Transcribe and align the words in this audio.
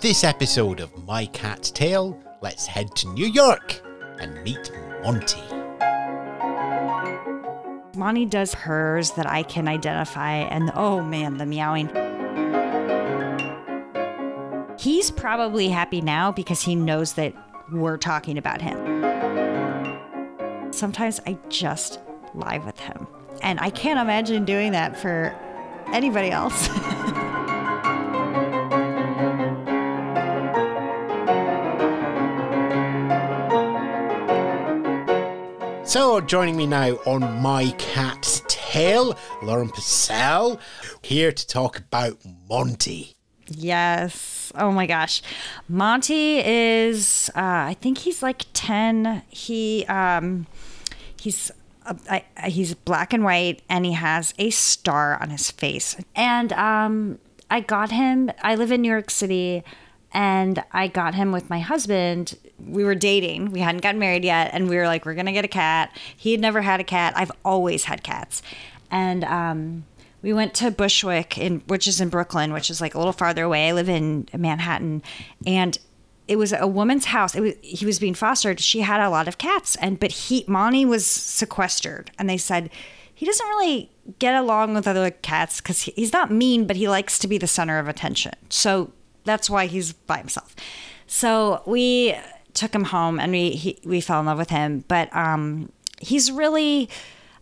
this 0.00 0.24
episode 0.24 0.80
of 0.80 1.04
My 1.04 1.26
Cat's 1.26 1.70
Tale, 1.70 2.18
let's 2.40 2.66
head 2.66 2.96
to 2.96 3.08
New 3.08 3.26
York 3.26 3.82
and 4.18 4.42
meet 4.42 4.72
Monty. 5.02 5.42
Monty 7.94 8.24
does 8.24 8.54
purrs 8.54 9.10
that 9.12 9.26
I 9.26 9.42
can 9.42 9.68
identify, 9.68 10.36
and 10.36 10.72
oh 10.74 11.02
man, 11.02 11.36
the 11.36 11.44
meowing. 11.44 11.88
He's 14.78 15.10
probably 15.10 15.68
happy 15.68 16.00
now 16.00 16.32
because 16.32 16.62
he 16.62 16.74
knows 16.74 17.12
that 17.14 17.34
we're 17.70 17.98
talking 17.98 18.38
about 18.38 18.62
him. 18.62 18.78
Sometimes 20.72 21.20
I 21.26 21.36
just 21.50 22.00
lie 22.34 22.56
with 22.58 22.80
him, 22.80 23.06
and 23.42 23.60
I 23.60 23.68
can't 23.68 24.00
imagine 24.00 24.46
doing 24.46 24.72
that 24.72 24.98
for 24.98 25.38
anybody 25.92 26.30
else. 26.30 26.70
So, 35.90 36.20
joining 36.20 36.56
me 36.56 36.68
now 36.68 37.00
on 37.04 37.42
My 37.42 37.74
Cat's 37.76 38.42
Tale, 38.46 39.18
Lauren 39.42 39.70
Passell, 39.70 40.60
here 41.02 41.32
to 41.32 41.46
talk 41.48 41.78
about 41.78 42.16
Monty. 42.48 43.16
Yes. 43.48 44.52
Oh 44.54 44.70
my 44.70 44.86
gosh. 44.86 45.20
Monty 45.68 46.38
is 46.46 47.28
uh 47.34 47.40
I 47.40 47.76
think 47.80 47.98
he's 47.98 48.22
like 48.22 48.46
10. 48.52 49.22
He 49.30 49.84
um 49.86 50.46
he's 51.20 51.50
uh, 51.84 51.94
I, 52.08 52.24
he's 52.46 52.74
black 52.74 53.12
and 53.12 53.24
white 53.24 53.60
and 53.68 53.84
he 53.84 53.94
has 53.94 54.32
a 54.38 54.50
star 54.50 55.20
on 55.20 55.30
his 55.30 55.50
face. 55.50 55.96
And 56.14 56.52
um 56.52 57.18
I 57.50 57.62
got 57.62 57.90
him 57.90 58.30
I 58.44 58.54
live 58.54 58.70
in 58.70 58.82
New 58.82 58.92
York 58.92 59.10
City 59.10 59.64
and 60.12 60.62
I 60.72 60.88
got 60.88 61.14
him 61.14 61.32
with 61.32 61.50
my 61.50 61.60
husband. 61.60 62.36
We 62.58 62.84
were 62.84 62.94
dating. 62.94 63.52
We 63.52 63.60
hadn't 63.60 63.82
gotten 63.82 64.00
married 64.00 64.24
yet 64.24 64.50
and 64.52 64.68
we 64.68 64.76
were 64.76 64.86
like 64.86 65.06
we're 65.06 65.14
to 65.14 65.32
get 65.32 65.44
a 65.44 65.48
cat. 65.48 65.96
He 66.16 66.32
had 66.32 66.40
never 66.40 66.62
had 66.62 66.80
a 66.80 66.84
cat. 66.84 67.12
I've 67.16 67.32
always 67.44 67.84
had 67.84 68.02
cats. 68.02 68.42
And 68.90 69.24
um 69.24 69.84
we 70.22 70.32
went 70.32 70.54
to 70.54 70.70
Bushwick 70.70 71.38
in 71.38 71.62
which 71.66 71.86
is 71.86 72.00
in 72.00 72.08
Brooklyn, 72.08 72.52
which 72.52 72.70
is 72.70 72.80
like 72.80 72.94
a 72.94 72.98
little 72.98 73.12
farther 73.12 73.44
away. 73.44 73.68
I 73.68 73.72
live 73.72 73.88
in 73.88 74.28
Manhattan, 74.36 75.02
and 75.46 75.78
it 76.28 76.36
was 76.36 76.52
a 76.52 76.66
woman's 76.66 77.06
house. 77.06 77.34
It 77.34 77.40
was 77.40 77.54
he 77.62 77.86
was 77.86 77.98
being 77.98 78.14
fostered. 78.14 78.60
She 78.60 78.80
had 78.80 79.00
a 79.00 79.08
lot 79.08 79.28
of 79.28 79.38
cats, 79.38 79.76
and 79.76 79.98
but 79.98 80.12
he 80.12 80.44
Monty 80.46 80.84
was 80.84 81.06
sequestered, 81.06 82.10
and 82.18 82.28
they 82.28 82.36
said 82.36 82.70
he 83.14 83.26
doesn't 83.26 83.46
really 83.48 83.90
get 84.18 84.34
along 84.34 84.74
with 84.74 84.86
other 84.86 85.10
cats 85.10 85.60
because 85.60 85.82
he, 85.82 85.92
he's 85.92 86.12
not 86.12 86.30
mean, 86.30 86.66
but 86.66 86.76
he 86.76 86.88
likes 86.88 87.18
to 87.18 87.28
be 87.28 87.38
the 87.38 87.46
center 87.46 87.78
of 87.78 87.88
attention. 87.88 88.32
So 88.48 88.92
that's 89.24 89.50
why 89.50 89.66
he's 89.66 89.92
by 89.92 90.18
himself. 90.18 90.54
So 91.06 91.62
we 91.66 92.16
took 92.54 92.74
him 92.74 92.84
home, 92.84 93.18
and 93.20 93.32
we 93.32 93.50
he, 93.50 93.78
we 93.84 94.00
fell 94.00 94.20
in 94.20 94.26
love 94.26 94.38
with 94.38 94.50
him. 94.50 94.84
But 94.88 95.14
um, 95.14 95.70
he's 96.00 96.30
really 96.30 96.88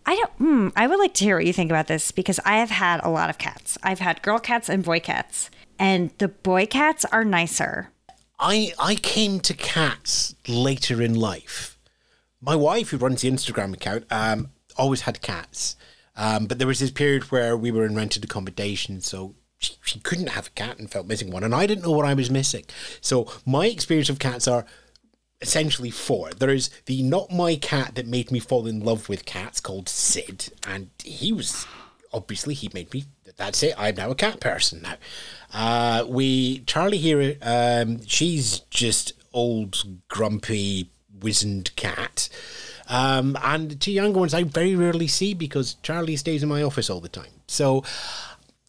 I 0.09 0.17
don't. 0.17 0.33
Hmm, 0.39 0.69
I 0.75 0.87
would 0.87 0.99
like 0.99 1.13
to 1.15 1.25
hear 1.25 1.37
what 1.37 1.45
you 1.45 1.53
think 1.53 1.71
about 1.71 1.87
this 1.87 2.13
because 2.13 2.41
I 2.47 2.57
have 2.57 2.71
had 2.71 3.05
a 3.05 3.11
lot 3.11 3.29
of 3.29 3.37
cats. 3.37 3.77
I've 3.83 3.99
had 3.99 4.23
girl 4.23 4.39
cats 4.39 4.71
and 4.71 4.83
boy 4.83 5.01
cats, 5.01 5.51
and 5.79 6.11
the 6.17 6.29
boy 6.29 6.65
cats 6.65 7.05
are 7.13 7.25
nicer. 7.25 7.91
I 8.39 8.73
I 8.79 8.95
came 8.95 9.39
to 9.41 9.53
cats 9.53 10.35
later 10.49 11.03
in 11.03 11.15
life. 11.15 11.79
My 12.41 12.57
wife, 12.57 12.89
who 12.89 12.97
runs 12.97 13.21
the 13.21 13.31
Instagram 13.31 13.75
account, 13.75 14.07
um, 14.11 14.49
always 14.79 15.03
had 15.03 15.21
cats. 15.21 15.77
Um, 16.17 16.47
but 16.47 16.59
there 16.59 16.67
was 16.67 16.79
this 16.79 16.91
period 16.91 17.25
where 17.25 17.55
we 17.55 17.71
were 17.71 17.85
in 17.85 17.95
rented 17.95 18.25
accommodation, 18.25 19.03
so 19.03 19.35
she, 19.59 19.75
she 19.83 20.01
couldn't 20.01 20.31
have 20.31 20.49
a 20.49 20.51
cat 20.51 20.79
and 20.79 20.91
felt 20.91 21.07
missing 21.07 21.31
one, 21.31 21.45
and 21.45 21.55
I 21.55 21.67
didn't 21.67 21.85
know 21.85 21.93
what 21.93 22.07
I 22.07 22.15
was 22.15 22.31
missing. 22.31 22.65
So 23.01 23.31
my 23.45 23.67
experience 23.67 24.09
of 24.09 24.19
cats 24.19 24.49
are 24.49 24.65
essentially 25.41 25.91
four. 25.91 26.31
There 26.31 26.51
is 26.51 26.71
the 26.87 27.03
not 27.03 27.31
my 27.33 27.57
cat 27.57 27.95
that 27.95 28.07
made 28.07 28.31
me 28.31 28.41
fall 28.41 28.67
in 28.67 28.81
love 28.81 29.09
with 29.09 29.25
cats 29.25 29.61
called 29.61 29.89
Sid, 29.89 30.53
and 30.67 30.91
he 31.05 31.33
was 31.33 31.67
obviously 32.13 32.55
he 32.55 32.71
made 32.73 32.93
me. 32.93 33.05
That's 33.37 33.63
it. 33.63 33.75
I'm 33.79 33.95
now 33.95 34.11
a 34.11 34.15
cat 34.15 34.41
person 34.41 34.83
now. 34.83 34.97
Uh, 35.53 36.05
we 36.09 36.61
Charlie 36.61 36.99
here. 36.99 37.37
Um, 37.43 38.05
she's 38.05 38.61
just 38.71 39.13
old 39.33 39.85
grumpy 40.09 40.91
wizened 41.21 41.75
cat. 41.77 42.29
Um, 42.89 43.37
and 43.43 43.71
the 43.71 43.75
two 43.75 43.93
younger 43.93 44.19
ones 44.19 44.33
I 44.33 44.45
very 44.45 44.75
rarely 44.75 45.09
see 45.09 45.35
because 45.35 45.75
Charlie 45.83 46.17
stays 46.17 46.43
in 46.43 46.49
my 46.49 46.63
office 46.63 46.89
all 46.89 47.01
the 47.01 47.09
time. 47.09 47.31
So, 47.47 47.85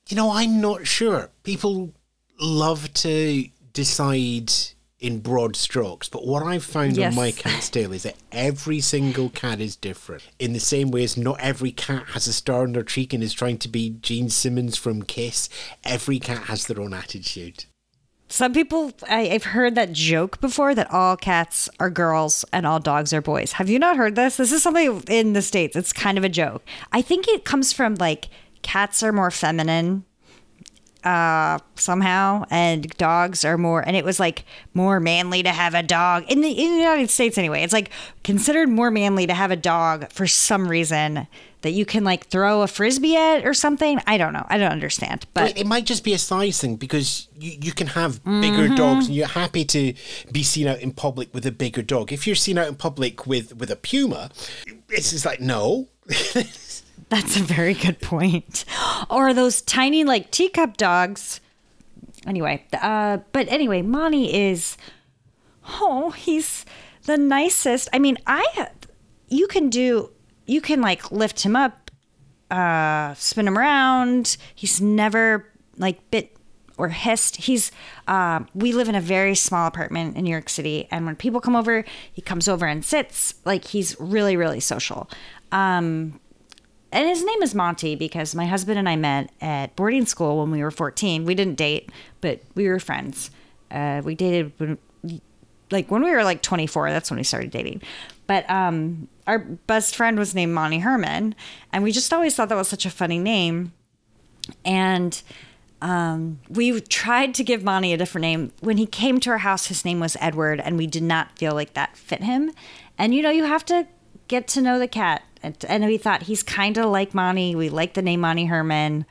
you 0.10 0.16
know, 0.18 0.32
I'm 0.32 0.60
not 0.60 0.86
sure. 0.86 1.30
People 1.44 1.94
love 2.40 2.94
to 2.96 3.46
decide 3.74 4.52
in 5.00 5.20
broad 5.20 5.56
strokes. 5.56 6.10
But 6.10 6.28
what 6.28 6.44
I've 6.44 6.64
found 6.64 6.98
Yes. 6.98 7.14
on 7.14 7.16
my 7.16 7.32
cat's 7.44 7.70
tale 7.70 7.94
is 7.94 8.04
that 8.04 8.16
every 8.32 8.82
single 8.82 9.30
cat 9.30 9.62
is 9.62 9.76
different. 9.78 10.24
In 10.40 10.52
the 10.54 10.60
same 10.60 10.92
way 10.92 11.04
as 11.04 11.16
not 11.16 11.40
every 11.40 11.72
cat 11.72 12.08
has 12.14 12.28
a 12.28 12.34
star 12.34 12.64
on 12.64 12.74
their 12.74 12.84
cheek 12.84 13.14
and 13.14 13.24
is 13.24 13.34
trying 13.34 13.58
to 13.60 13.70
be 13.70 13.92
Gene 14.02 14.30
Simmons 14.30 14.78
from 14.78 15.04
Kiss, 15.04 15.48
every 15.86 16.20
cat 16.20 16.44
has 16.46 16.68
their 16.68 16.82
own 16.82 16.94
attitude. 16.94 17.66
Some 18.32 18.54
people, 18.54 18.92
I, 19.10 19.30
I've 19.30 19.44
heard 19.46 19.74
that 19.76 19.92
joke 19.94 20.40
before 20.40 20.76
that 20.76 20.92
all 20.92 21.18
cats 21.18 21.68
are 21.80 21.90
girls 21.90 22.46
and 22.54 22.68
all 22.68 22.80
dogs 22.80 23.12
are 23.12 23.22
boys. 23.22 23.54
Have 23.54 23.70
you 23.70 23.80
not 23.80 23.98
heard 23.98 24.16
this? 24.16 24.38
This 24.38 24.52
is 24.52 24.62
something 24.62 25.02
in 25.08 25.34
the 25.34 25.42
States. 25.42 25.76
It's 25.76 25.92
kind 25.94 26.16
of 26.18 26.24
a 26.24 26.30
joke. 26.30 26.64
I 26.92 27.02
think 27.02 27.28
it 27.28 27.44
comes 27.44 27.74
from 27.74 27.96
like 27.96 28.28
cats 28.62 29.04
are 29.04 29.12
more 29.12 29.32
feminine 29.32 30.04
uh 31.06 31.58
somehow 31.76 32.44
and 32.50 32.90
dogs 32.98 33.46
are 33.46 33.58
more 33.58 33.80
and 33.88 33.96
it 33.96 34.04
was 34.04 34.20
like 34.20 34.44
more 34.74 35.00
manly 35.00 35.42
to 35.42 35.50
have 35.50 35.74
a 35.74 35.82
dog 35.82 36.26
in 36.28 36.42
the 36.42 36.50
in 36.52 36.72
the 36.74 36.78
United 36.78 37.10
States 37.10 37.38
anyway 37.38 37.64
it's 37.64 37.72
like 37.72 37.90
considered 38.26 38.68
more 38.68 38.92
manly 38.92 39.26
to 39.26 39.34
have 39.34 39.50
a 39.50 39.56
dog 39.56 40.12
for 40.12 40.28
some 40.28 40.68
reason 40.68 41.26
that 41.62 41.72
you 41.72 41.86
can 41.86 42.04
like 42.04 42.28
throw 42.28 42.64
a 42.64 42.68
frisbee 42.68 43.16
at 43.16 43.46
or 43.46 43.54
something 43.54 44.02
I 44.08 44.18
don't 44.18 44.34
know 44.34 44.46
I 44.50 44.58
don't 44.58 44.74
understand 44.74 45.26
but 45.34 45.58
It, 45.58 45.66
might 45.66 45.86
just 45.86 46.04
be 46.04 46.12
a 46.12 46.18
size 46.18 46.60
thing 46.60 46.76
because 46.76 47.30
you, 47.40 47.58
you 47.62 47.72
can 47.72 47.88
have 47.88 48.22
bigger 48.26 48.68
dogs 48.76 49.08
and 49.08 49.16
you're 49.16 49.28
happy 49.28 49.64
to 49.66 49.94
be 50.34 50.44
seen 50.44 50.68
out 50.68 50.82
in 50.82 50.92
public 50.92 51.34
with 51.34 51.46
a 51.46 51.52
bigger 51.52 51.82
dog. 51.82 52.12
If 52.12 52.28
you're 52.28 52.36
seen 52.36 52.58
out 52.58 52.68
in 52.68 52.76
public 52.76 53.26
with, 53.26 53.56
with 53.56 53.72
a 53.72 53.76
puma, 53.78 54.32
it's 54.90 55.12
just 55.12 55.26
like, 55.26 55.40
no. 55.40 55.88
That's 57.08 57.38
a 57.38 57.44
very 57.44 57.74
good 57.74 58.02
point. 58.02 58.66
Or 59.10 59.34
those 59.34 59.62
tiny 59.62 60.04
like 60.04 60.32
teacup 60.32 60.78
dogs. 60.78 61.40
Anyway, 62.28 62.66
uh, 62.74 63.20
but 63.32 63.48
anyway, 63.48 63.82
Monty 63.82 64.34
is 64.34 64.78
oh, 65.66 66.12
he's 66.12 66.66
the 67.04 67.18
nicest. 67.18 67.90
I 67.94 68.00
mean, 68.00 68.18
I 68.28 68.68
you 69.30 69.48
can 69.48 69.70
do 69.70 70.12
you 70.46 70.62
can 70.62 70.82
like 70.82 71.12
lift 71.12 71.42
him 71.42 71.56
up, 71.56 71.92
uh, 72.52 73.14
spin 73.14 73.48
him 73.48 73.58
around. 73.58 74.38
He's 74.54 74.82
never 74.82 75.52
like 75.78 76.12
bit 76.12 76.36
or 76.78 76.90
hissed. 76.90 77.38
He's 77.38 77.72
uh, 78.08 78.42
we 78.54 78.72
live 78.72 78.90
in 78.90 78.96
a 78.96 79.02
very 79.02 79.36
small 79.36 79.68
apartment 79.68 80.18
in 80.18 80.24
New 80.24 80.32
York 80.32 80.50
City, 80.50 80.88
and 80.92 81.06
when 81.06 81.16
people 81.16 81.42
come 81.42 81.56
over, 81.56 81.86
he 82.12 82.22
comes 82.22 82.48
over 82.48 82.66
and 82.66 82.84
sits. 82.84 83.36
Like 83.46 83.66
he's 83.66 84.00
really 84.00 84.36
really 84.36 84.60
social. 84.60 85.10
Um, 85.52 86.20
and 86.92 87.08
his 87.08 87.24
name 87.24 87.42
is 87.42 87.54
Monty 87.54 87.96
because 87.96 88.34
my 88.34 88.46
husband 88.46 88.80
and 88.80 88.90
I 88.90 88.96
met 88.96 89.32
at 89.42 89.76
boarding 89.76 90.06
school 90.06 90.40
when 90.40 90.52
we 90.52 90.64
were 90.64 90.72
14. 90.72 91.26
We 91.26 91.36
didn't 91.36 91.56
date, 91.56 91.92
but 92.22 92.42
we 92.56 92.68
were 92.68 92.80
friends. 92.80 93.32
Uh, 93.70 94.02
we 94.04 94.16
dated 94.16 94.52
when, 94.58 94.78
like 95.72 95.92
when 95.92 96.04
we 96.04 96.12
were 96.12 96.24
like 96.24 96.42
24. 96.42 96.90
That's 96.92 97.12
when 97.12 97.18
we 97.18 97.24
started 97.24 97.52
dating. 97.52 97.82
But 98.26 98.50
um, 98.50 99.08
our 99.28 99.40
best 99.40 99.96
friend 99.96 100.18
was 100.18 100.34
named 100.34 100.54
Monty 100.54 100.80
Herman, 100.80 101.36
and 101.72 101.84
we 101.84 101.92
just 101.92 102.14
always 102.14 102.36
thought 102.36 102.50
that 102.50 102.56
was 102.56 102.68
such 102.68 102.86
a 102.86 102.92
funny 102.92 103.20
name. 103.20 103.74
And 104.66 105.22
um, 105.82 106.40
we 106.50 106.80
tried 106.82 107.34
to 107.36 107.44
give 107.44 107.64
Monty 107.64 107.94
a 107.94 107.98
different 107.98 108.24
name. 108.24 108.52
When 108.62 108.78
he 108.78 108.86
came 108.86 109.20
to 109.22 109.30
our 109.32 109.40
house, 109.40 109.68
his 109.68 109.86
name 109.86 110.00
was 110.00 110.18
Edward, 110.20 110.60
and 110.60 110.78
we 110.78 110.88
did 110.88 111.04
not 111.04 111.38
feel 111.38 111.54
like 111.54 111.74
that 111.74 111.96
fit 111.96 112.22
him. 112.22 112.52
And 112.98 113.14
you 113.14 113.22
know, 113.22 113.30
you 113.30 113.46
have 113.46 113.66
to 113.66 113.88
get 114.28 114.48
to 114.50 114.62
know 114.62 114.80
the 114.80 114.88
cat. 114.88 115.24
And, 115.42 115.58
and 115.68 115.86
we 115.86 115.98
thought 115.98 116.24
he's 116.24 116.44
kind 116.44 116.78
of 116.78 116.86
like 116.86 117.14
Monty. 117.14 117.56
We 117.56 117.70
like 117.70 117.94
the 117.94 118.02
name 118.02 118.22
Monty 118.22 118.46
Herman. 118.46 119.06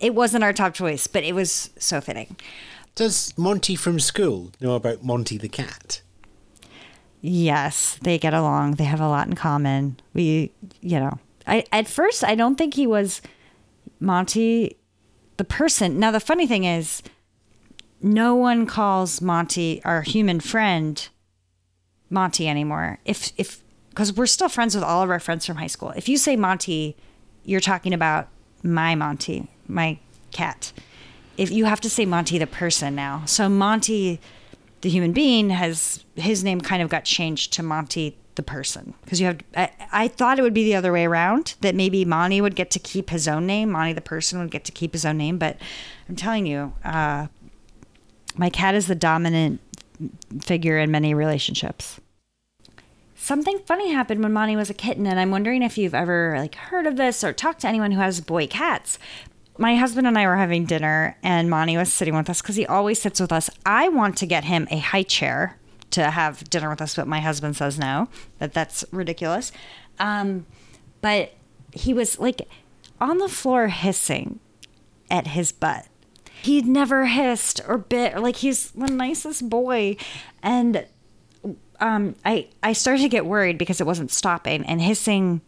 It 0.00 0.14
wasn't 0.14 0.44
our 0.44 0.52
top 0.52 0.74
choice, 0.74 1.06
but 1.06 1.24
it 1.24 1.34
was 1.34 1.70
so 1.78 2.00
fitting. 2.00 2.36
Does 2.94 3.36
Monty 3.36 3.74
from 3.74 3.98
school 3.98 4.52
know 4.60 4.74
about 4.74 5.02
Monty 5.02 5.36
the 5.36 5.48
cat? 5.48 6.00
Yes, 7.20 7.98
they 8.02 8.18
get 8.18 8.34
along. 8.34 8.72
They 8.72 8.84
have 8.84 9.00
a 9.00 9.08
lot 9.08 9.26
in 9.26 9.34
common. 9.34 9.98
We, 10.12 10.52
you 10.80 11.00
know, 11.00 11.18
I 11.46 11.64
at 11.72 11.88
first 11.88 12.22
I 12.22 12.34
don't 12.34 12.56
think 12.56 12.74
he 12.74 12.86
was 12.86 13.22
Monty 13.98 14.76
the 15.38 15.44
person. 15.44 15.98
Now 15.98 16.10
the 16.10 16.20
funny 16.20 16.46
thing 16.46 16.64
is 16.64 17.02
no 18.02 18.34
one 18.34 18.66
calls 18.66 19.22
Monty 19.22 19.82
our 19.84 20.02
human 20.02 20.38
friend 20.38 21.08
Monty 22.10 22.46
anymore. 22.46 22.98
If 23.04 23.32
if 23.38 23.63
because 23.94 24.12
we're 24.12 24.26
still 24.26 24.48
friends 24.48 24.74
with 24.74 24.82
all 24.82 25.02
of 25.04 25.10
our 25.10 25.20
friends 25.20 25.46
from 25.46 25.56
high 25.56 25.68
school. 25.68 25.90
If 25.90 26.08
you 26.08 26.18
say 26.18 26.34
Monty, 26.34 26.96
you're 27.44 27.60
talking 27.60 27.94
about 27.94 28.28
my 28.64 28.96
Monty, 28.96 29.48
my 29.68 29.98
cat. 30.32 30.72
if 31.36 31.50
you 31.50 31.64
have 31.64 31.80
to 31.80 31.88
say 31.90 32.04
Monty 32.04 32.38
the 32.38 32.46
person 32.46 32.96
now. 32.96 33.22
So 33.24 33.48
Monty 33.48 34.20
the 34.80 34.90
human 34.90 35.12
being 35.12 35.48
has 35.48 36.04
his 36.14 36.44
name 36.44 36.60
kind 36.60 36.82
of 36.82 36.90
got 36.90 37.04
changed 37.04 37.52
to 37.54 37.62
Monty 37.62 38.18
the 38.34 38.42
person 38.42 38.94
because 39.04 39.20
you 39.20 39.26
have 39.26 39.38
I, 39.56 39.70
I 39.92 40.08
thought 40.08 40.38
it 40.38 40.42
would 40.42 40.52
be 40.52 40.64
the 40.64 40.74
other 40.74 40.92
way 40.92 41.06
around 41.06 41.54
that 41.60 41.74
maybe 41.74 42.04
Monty 42.04 42.40
would 42.40 42.56
get 42.56 42.70
to 42.72 42.78
keep 42.78 43.10
his 43.10 43.28
own 43.28 43.46
name 43.46 43.70
Monty 43.70 43.92
the 43.92 44.00
person 44.00 44.40
would 44.40 44.50
get 44.50 44.64
to 44.64 44.72
keep 44.72 44.92
his 44.92 45.06
own 45.06 45.16
name 45.16 45.38
but 45.38 45.56
I'm 46.08 46.16
telling 46.16 46.44
you 46.46 46.74
uh, 46.84 47.28
my 48.36 48.50
cat 48.50 48.74
is 48.74 48.88
the 48.88 48.94
dominant 48.94 49.60
figure 50.42 50.78
in 50.78 50.90
many 50.90 51.14
relationships 51.14 52.00
something 53.24 53.58
funny 53.60 53.92
happened 53.92 54.22
when 54.22 54.32
Monty 54.32 54.56
was 54.56 54.70
a 54.70 54.74
kitten 54.74 55.06
and 55.06 55.18
I'm 55.18 55.30
wondering 55.30 55.62
if 55.62 55.78
you've 55.78 55.94
ever 55.94 56.36
like 56.38 56.54
heard 56.54 56.86
of 56.86 56.96
this 56.96 57.24
or 57.24 57.32
talked 57.32 57.60
to 57.62 57.68
anyone 57.68 57.92
who 57.92 58.00
has 58.00 58.20
boy 58.20 58.46
cats 58.46 58.98
my 59.56 59.76
husband 59.76 60.06
and 60.06 60.18
I 60.18 60.26
were 60.26 60.36
having 60.36 60.64
dinner, 60.64 61.16
and 61.22 61.48
Monty 61.48 61.76
was 61.76 61.92
sitting 61.92 62.16
with 62.16 62.28
us 62.28 62.42
because 62.42 62.56
he 62.56 62.66
always 62.66 63.00
sits 63.00 63.20
with 63.20 63.32
us. 63.32 63.48
I 63.64 63.88
want 63.88 64.16
to 64.18 64.26
get 64.26 64.44
him 64.44 64.66
a 64.70 64.78
high 64.78 65.04
chair 65.04 65.58
to 65.92 66.10
have 66.10 66.48
dinner 66.50 66.68
with 66.68 66.82
us, 66.82 66.96
but 66.96 67.06
my 67.06 67.20
husband 67.20 67.56
says 67.56 67.78
no, 67.78 68.08
that 68.38 68.52
that's 68.52 68.84
ridiculous. 68.90 69.52
Um, 69.98 70.46
but 71.00 71.34
he 71.72 71.94
was 71.94 72.18
like 72.18 72.48
on 73.00 73.18
the 73.18 73.28
floor 73.28 73.68
hissing 73.68 74.40
at 75.10 75.28
his 75.28 75.52
butt. 75.52 75.86
He'd 76.42 76.66
never 76.66 77.06
hissed 77.06 77.60
or 77.66 77.78
bit, 77.78 78.18
like 78.18 78.36
he's 78.36 78.72
the 78.72 78.88
nicest 78.88 79.48
boy. 79.48 79.96
And 80.42 80.86
um, 81.80 82.14
I 82.24 82.48
I 82.62 82.72
started 82.72 83.02
to 83.02 83.08
get 83.08 83.26
worried 83.26 83.58
because 83.58 83.80
it 83.80 83.86
wasn't 83.86 84.10
stopping 84.10 84.64
and 84.66 84.80
hissing. 84.80 85.40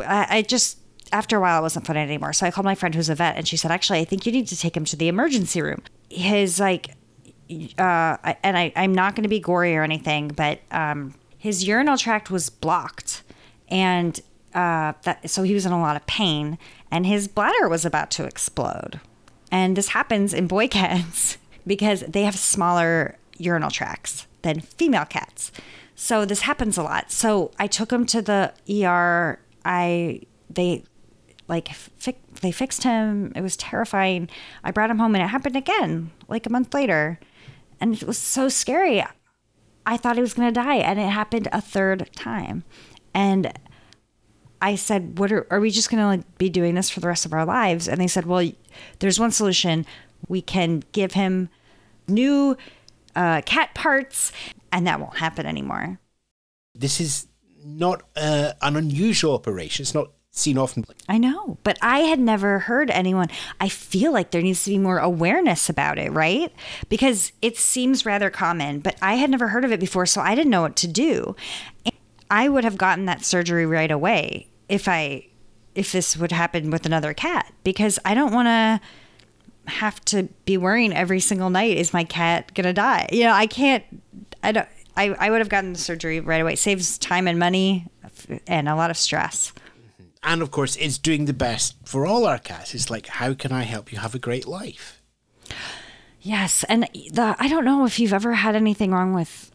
I, 0.00 0.26
I 0.30 0.42
just 0.42 0.78
after 1.12 1.36
a 1.36 1.40
while, 1.40 1.60
it 1.60 1.62
wasn't 1.62 1.86
fun 1.86 1.96
anymore. 1.96 2.32
So 2.32 2.46
I 2.46 2.50
called 2.50 2.64
my 2.64 2.74
friend 2.74 2.94
who's 2.94 3.08
a 3.08 3.14
vet, 3.14 3.36
and 3.36 3.46
she 3.46 3.56
said, 3.56 3.70
"Actually, 3.70 4.00
I 4.00 4.04
think 4.04 4.26
you 4.26 4.32
need 4.32 4.48
to 4.48 4.56
take 4.56 4.76
him 4.76 4.84
to 4.86 4.96
the 4.96 5.08
emergency 5.08 5.62
room." 5.62 5.82
His 6.10 6.60
like, 6.60 6.90
uh, 7.78 8.16
and 8.42 8.58
I, 8.58 8.72
I'm 8.76 8.94
not 8.94 9.14
going 9.14 9.22
to 9.22 9.28
be 9.28 9.40
gory 9.40 9.76
or 9.76 9.82
anything, 9.82 10.28
but 10.28 10.60
um, 10.70 11.14
his 11.38 11.66
urinal 11.66 11.96
tract 11.96 12.30
was 12.30 12.50
blocked, 12.50 13.22
and 13.68 14.20
uh, 14.54 14.92
that 15.02 15.28
so 15.30 15.42
he 15.42 15.54
was 15.54 15.66
in 15.66 15.72
a 15.72 15.80
lot 15.80 15.96
of 15.96 16.06
pain, 16.06 16.58
and 16.90 17.06
his 17.06 17.28
bladder 17.28 17.68
was 17.68 17.84
about 17.84 18.10
to 18.12 18.24
explode. 18.24 19.00
And 19.50 19.76
this 19.76 19.88
happens 19.88 20.34
in 20.34 20.46
boy 20.46 20.68
cats 20.80 21.38
because 21.66 22.00
they 22.00 22.22
have 22.22 22.36
smaller 22.36 23.16
urinal 23.38 23.70
tracts 23.70 24.26
than 24.42 24.60
female 24.60 25.04
cats. 25.04 25.52
So 25.94 26.24
this 26.24 26.42
happens 26.42 26.76
a 26.76 26.82
lot. 26.82 27.10
So 27.10 27.50
I 27.58 27.66
took 27.66 27.90
him 27.90 28.04
to 28.06 28.22
the 28.22 28.52
ER. 28.70 29.40
I 29.64 30.20
they 30.50 30.84
like 31.48 31.68
fi- 31.68 32.16
they 32.42 32.52
fixed 32.52 32.82
him. 32.82 33.32
It 33.34 33.40
was 33.40 33.56
terrifying. 33.56 34.28
I 34.62 34.70
brought 34.70 34.90
him 34.90 34.98
home 34.98 35.14
and 35.14 35.24
it 35.24 35.28
happened 35.28 35.56
again 35.56 36.10
like 36.28 36.46
a 36.46 36.50
month 36.50 36.74
later. 36.74 37.18
And 37.80 37.94
it 37.94 38.06
was 38.06 38.18
so 38.18 38.48
scary. 38.48 39.02
I 39.86 39.96
thought 39.96 40.16
he 40.16 40.22
was 40.22 40.34
going 40.34 40.52
to 40.52 40.60
die 40.60 40.76
and 40.76 40.98
it 40.98 41.08
happened 41.08 41.48
a 41.52 41.60
third 41.60 42.10
time. 42.14 42.64
And 43.14 43.52
I 44.60 44.74
said, 44.74 45.18
"What 45.18 45.32
are, 45.32 45.46
are 45.50 45.60
we 45.60 45.70
just 45.70 45.90
going 45.90 46.20
to 46.20 46.26
be 46.38 46.50
doing 46.50 46.74
this 46.74 46.90
for 46.90 47.00
the 47.00 47.08
rest 47.08 47.24
of 47.24 47.32
our 47.32 47.44
lives?" 47.44 47.88
And 47.88 48.00
they 48.00 48.06
said, 48.06 48.26
"Well, 48.26 48.50
there's 48.98 49.20
one 49.20 49.30
solution. 49.30 49.86
We 50.28 50.42
can 50.42 50.82
give 50.92 51.12
him 51.12 51.48
new 52.08 52.56
uh, 53.16 53.42
cat 53.42 53.74
parts, 53.74 54.30
and 54.70 54.86
that 54.86 55.00
won't 55.00 55.16
happen 55.16 55.46
anymore." 55.46 55.98
This 56.74 57.00
is 57.00 57.26
not 57.64 58.02
uh, 58.14 58.52
an 58.62 58.76
unusual 58.76 59.34
operation. 59.34 59.82
It's 59.82 59.94
not 59.94 60.10
seen 60.30 60.58
often. 60.58 60.84
I 61.08 61.18
know, 61.18 61.58
but 61.64 61.78
I 61.82 62.00
had 62.00 62.20
never 62.20 62.60
heard 62.60 62.90
anyone. 62.90 63.28
I 63.60 63.68
feel 63.68 64.12
like 64.12 64.30
there 64.30 64.42
needs 64.42 64.64
to 64.64 64.70
be 64.70 64.78
more 64.78 64.98
awareness 64.98 65.68
about 65.68 65.98
it, 65.98 66.12
right? 66.12 66.52
Because 66.88 67.32
it 67.42 67.56
seems 67.56 68.06
rather 68.06 68.30
common, 68.30 68.80
but 68.80 68.96
I 69.00 69.14
had 69.14 69.30
never 69.30 69.48
heard 69.48 69.64
of 69.64 69.72
it 69.72 69.80
before, 69.80 70.06
so 70.06 70.20
I 70.20 70.34
didn't 70.34 70.50
know 70.50 70.62
what 70.62 70.76
to 70.76 70.88
do. 70.88 71.34
I 72.30 72.48
would 72.48 72.64
have 72.64 72.76
gotten 72.76 73.06
that 73.06 73.24
surgery 73.24 73.66
right 73.66 73.90
away 73.90 74.48
if 74.68 74.88
I 74.88 75.26
if 75.74 75.92
this 75.92 76.16
would 76.16 76.32
happen 76.32 76.70
with 76.70 76.86
another 76.86 77.12
cat 77.12 77.52
because 77.62 77.98
I 78.04 78.14
don't 78.14 78.32
want 78.32 78.46
to 78.46 78.80
have 79.66 80.04
to 80.06 80.24
be 80.44 80.56
worrying 80.56 80.92
every 80.92 81.20
single 81.20 81.50
night 81.50 81.76
is 81.76 81.92
my 81.92 82.04
cat 82.04 82.54
to 82.54 82.72
die. 82.72 83.08
You 83.12 83.24
know, 83.24 83.32
I 83.32 83.46
can't 83.46 83.84
I 84.42 84.52
don't 84.52 84.68
I, 84.96 85.10
I 85.18 85.30
would 85.30 85.40
have 85.40 85.48
gotten 85.48 85.72
the 85.72 85.78
surgery 85.78 86.20
right 86.20 86.40
away. 86.40 86.54
It 86.54 86.58
saves 86.58 86.98
time 86.98 87.28
and 87.28 87.38
money 87.38 87.86
and 88.46 88.68
a 88.68 88.74
lot 88.74 88.90
of 88.90 88.96
stress 88.96 89.52
mm-hmm. 89.52 90.04
and 90.22 90.42
of 90.42 90.50
course, 90.50 90.76
it's 90.76 90.98
doing 90.98 91.26
the 91.26 91.32
best 91.32 91.76
for 91.84 92.06
all 92.06 92.24
our 92.26 92.38
cats. 92.38 92.74
It's 92.74 92.90
like, 92.90 93.06
how 93.06 93.34
can 93.34 93.52
I 93.52 93.62
help 93.62 93.92
you 93.92 93.98
have 93.98 94.14
a 94.14 94.18
great 94.18 94.46
life? 94.46 95.02
Yes, 96.26 96.64
and 96.64 96.88
the 97.12 97.36
I 97.38 97.46
don't 97.46 97.64
know 97.64 97.84
if 97.84 98.00
you've 98.00 98.12
ever 98.12 98.32
had 98.32 98.56
anything 98.56 98.90
wrong 98.90 99.12
with 99.12 99.52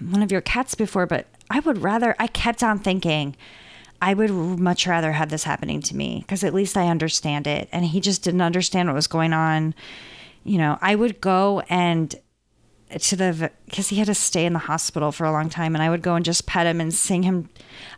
one 0.00 0.22
of 0.22 0.32
your 0.32 0.40
cats 0.40 0.74
before, 0.74 1.06
but 1.06 1.26
I 1.48 1.60
would 1.60 1.82
rather. 1.82 2.16
I 2.18 2.26
kept 2.26 2.62
on 2.62 2.80
thinking. 2.80 3.36
I 4.02 4.14
would 4.14 4.30
much 4.30 4.88
rather 4.88 5.12
have 5.12 5.30
this 5.30 5.44
happening 5.44 5.80
to 5.82 5.96
me 5.96 6.18
because 6.22 6.42
at 6.42 6.52
least 6.52 6.76
I 6.76 6.88
understand 6.88 7.46
it. 7.46 7.68
And 7.70 7.84
he 7.84 8.00
just 8.00 8.24
didn't 8.24 8.40
understand 8.40 8.88
what 8.88 8.96
was 8.96 9.06
going 9.06 9.32
on. 9.32 9.76
You 10.42 10.58
know, 10.58 10.76
I 10.82 10.96
would 10.96 11.20
go 11.20 11.60
and 11.68 12.12
to 12.98 13.16
the 13.16 13.52
because 13.64 13.88
he 13.90 13.96
had 13.96 14.08
to 14.08 14.14
stay 14.14 14.44
in 14.44 14.54
the 14.54 14.58
hospital 14.58 15.12
for 15.12 15.24
a 15.24 15.30
long 15.30 15.48
time, 15.48 15.76
and 15.76 15.82
I 15.82 15.88
would 15.88 16.02
go 16.02 16.16
and 16.16 16.24
just 16.24 16.46
pet 16.46 16.66
him 16.66 16.80
and 16.80 16.92
sing 16.92 17.22
him. 17.22 17.48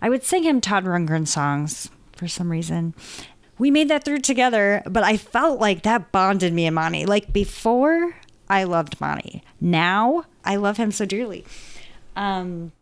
I 0.02 0.10
would 0.10 0.22
sing 0.22 0.42
him 0.44 0.60
Todd 0.60 0.84
Rundgren 0.84 1.26
songs 1.26 1.88
for 2.12 2.28
some 2.28 2.50
reason. 2.50 2.94
We 3.56 3.70
made 3.70 3.88
that 3.88 4.04
through 4.04 4.20
together, 4.20 4.82
but 4.86 5.04
I 5.04 5.16
felt 5.16 5.58
like 5.58 5.84
that 5.84 6.12
bonded 6.12 6.52
me 6.52 6.66
and 6.66 6.74
Monty. 6.74 7.06
Like 7.06 7.32
before, 7.32 8.14
I 8.48 8.64
loved 8.64 9.00
Monty. 9.00 9.42
Now, 9.58 10.26
I 10.44 10.56
love 10.56 10.76
him 10.76 10.92
so 10.92 11.06
dearly. 11.06 11.46
Um, 12.14 12.72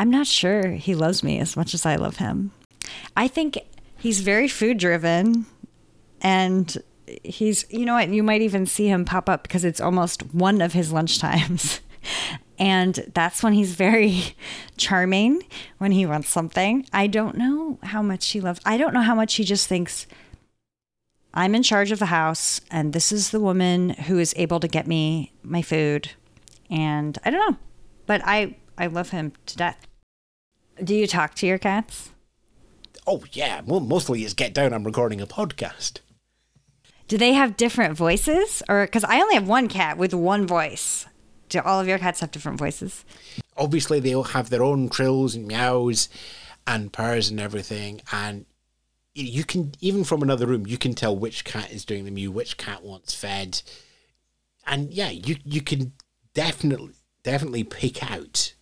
I'm 0.00 0.08
not 0.08 0.26
sure 0.26 0.70
he 0.70 0.94
loves 0.94 1.22
me 1.22 1.38
as 1.40 1.58
much 1.58 1.74
as 1.74 1.84
I 1.84 1.96
love 1.96 2.16
him. 2.16 2.52
I 3.18 3.28
think 3.28 3.58
he's 3.98 4.20
very 4.20 4.48
food 4.48 4.78
driven 4.78 5.44
and 6.22 6.74
he's 7.22 7.66
you 7.68 7.84
know 7.84 7.92
what 7.92 8.08
you 8.08 8.22
might 8.22 8.40
even 8.40 8.64
see 8.64 8.88
him 8.88 9.04
pop 9.04 9.28
up 9.28 9.42
because 9.42 9.62
it's 9.62 9.78
almost 9.78 10.34
one 10.34 10.62
of 10.62 10.72
his 10.72 10.90
lunch 10.90 11.18
times. 11.18 11.80
And 12.58 13.10
that's 13.14 13.42
when 13.42 13.54
he's 13.54 13.74
very 13.74 14.34
charming 14.76 15.42
when 15.78 15.92
he 15.92 16.04
wants 16.04 16.28
something. 16.28 16.84
I 16.92 17.06
don't 17.06 17.38
know 17.38 17.78
how 17.82 18.02
much 18.02 18.28
he 18.28 18.40
loves 18.40 18.60
i 18.66 18.76
don't 18.76 18.94
know 18.94 19.00
how 19.02 19.14
much 19.14 19.34
he 19.34 19.44
just 19.44 19.66
thinks 19.66 20.06
i'm 21.32 21.54
in 21.54 21.62
charge 21.62 21.90
of 21.90 21.98
the 21.98 22.06
house 22.06 22.60
and 22.70 22.92
this 22.92 23.12
is 23.12 23.30
the 23.30 23.40
woman 23.40 23.90
who 23.90 24.18
is 24.18 24.34
able 24.36 24.60
to 24.60 24.68
get 24.68 24.86
me 24.86 25.32
my 25.42 25.60
food. 25.62 26.10
And 26.70 27.18
i 27.24 27.30
don't 27.30 27.50
know 27.50 27.58
but 28.06 28.22
i 28.24 28.56
i 28.78 28.86
love 28.86 29.10
him 29.10 29.32
to 29.46 29.56
death 29.56 29.86
do 30.84 30.94
you 30.94 31.06
talk 31.06 31.34
to 31.34 31.46
your 31.46 31.58
cats 31.58 32.10
oh 33.06 33.22
yeah 33.32 33.60
well 33.64 33.80
mostly 33.80 34.22
it's 34.22 34.34
get 34.34 34.54
down 34.54 34.72
i'm 34.72 34.84
recording 34.84 35.20
a 35.20 35.26
podcast 35.26 36.00
do 37.10 37.18
they 37.18 37.32
have 37.32 37.56
different 37.56 37.96
voices? 37.96 38.62
Or 38.68 38.86
because 38.86 39.02
I 39.02 39.20
only 39.20 39.34
have 39.34 39.48
one 39.48 39.66
cat 39.66 39.98
with 39.98 40.14
one 40.14 40.46
voice. 40.46 41.06
Do 41.48 41.58
all 41.58 41.80
of 41.80 41.88
your 41.88 41.98
cats 41.98 42.20
have 42.20 42.30
different 42.30 42.56
voices? 42.56 43.04
Obviously, 43.56 43.98
they 43.98 44.14
all 44.14 44.22
have 44.22 44.48
their 44.48 44.62
own 44.62 44.88
trills 44.88 45.34
and 45.34 45.44
meows 45.44 46.08
and 46.68 46.92
purrs 46.92 47.28
and 47.28 47.40
everything. 47.40 48.00
And 48.12 48.46
you 49.12 49.42
can, 49.42 49.72
even 49.80 50.04
from 50.04 50.22
another 50.22 50.46
room, 50.46 50.68
you 50.68 50.78
can 50.78 50.94
tell 50.94 51.16
which 51.16 51.44
cat 51.44 51.72
is 51.72 51.84
doing 51.84 52.04
the 52.04 52.12
mew, 52.12 52.30
which 52.30 52.56
cat 52.56 52.84
wants 52.84 53.12
fed. 53.12 53.60
And 54.64 54.92
yeah, 54.92 55.10
you, 55.10 55.34
you 55.44 55.62
can 55.62 55.94
definitely, 56.32 56.92
definitely 57.24 57.64
pick 57.64 58.08
out 58.08 58.54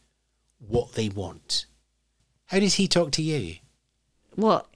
what 0.57 0.95
they 0.95 1.11
want. 1.11 1.67
How 2.49 2.59
does 2.59 2.75
he 2.75 2.87
talk 2.89 3.13
to 3.13 3.23
you? 3.23 3.57
Well, 4.37 4.69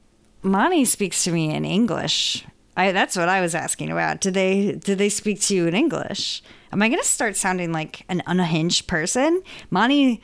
Monty 0.43 0.85
speaks 0.85 1.25
to 1.25 1.33
me 1.33 1.55
in 1.55 1.65
English 1.65 2.45
I, 2.77 2.93
that's 2.93 3.17
what 3.17 3.29
I 3.29 3.41
was 3.41 3.55
asking 3.55 3.91
about. 3.91 4.21
Do 4.21 4.31
they 4.31 4.73
do 4.73 4.95
they 4.95 5.09
speak 5.09 5.41
to 5.43 5.55
you 5.55 5.67
in 5.67 5.75
English? 5.75 6.43
Am 6.73 6.81
I 6.81 6.89
going 6.89 7.01
to 7.01 7.07
start 7.07 7.37
sounding 7.37 7.71
like 7.71 8.05
an 8.09 8.23
unhinged 8.27 8.87
person? 8.87 9.43
Monty 9.71 10.23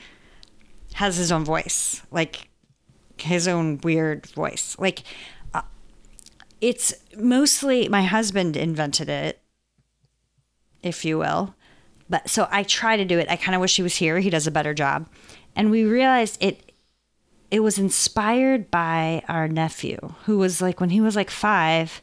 has 0.94 1.16
his 1.16 1.30
own 1.30 1.44
voice, 1.44 2.02
like 2.10 2.48
his 3.18 3.46
own 3.46 3.78
weird 3.82 4.26
voice. 4.26 4.76
Like 4.78 5.02
uh, 5.52 5.62
it's 6.62 6.94
mostly 7.16 7.88
my 7.88 8.02
husband 8.02 8.56
invented 8.56 9.10
it, 9.10 9.42
if 10.82 11.04
you 11.04 11.18
will. 11.18 11.54
But 12.08 12.30
so 12.30 12.48
I 12.50 12.62
try 12.62 12.96
to 12.96 13.04
do 13.04 13.18
it. 13.18 13.28
I 13.28 13.36
kind 13.36 13.54
of 13.54 13.60
wish 13.60 13.76
he 13.76 13.82
was 13.82 13.96
here. 13.96 14.20
He 14.20 14.30
does 14.30 14.46
a 14.46 14.50
better 14.50 14.72
job. 14.72 15.06
And 15.54 15.70
we 15.70 15.84
realized 15.84 16.38
it 16.40 16.67
it 17.50 17.60
was 17.60 17.78
inspired 17.78 18.70
by 18.70 19.22
our 19.28 19.48
nephew, 19.48 19.98
who 20.24 20.38
was 20.38 20.60
like 20.60 20.80
when 20.80 20.90
he 20.90 21.00
was 21.00 21.16
like 21.16 21.30
5, 21.30 22.02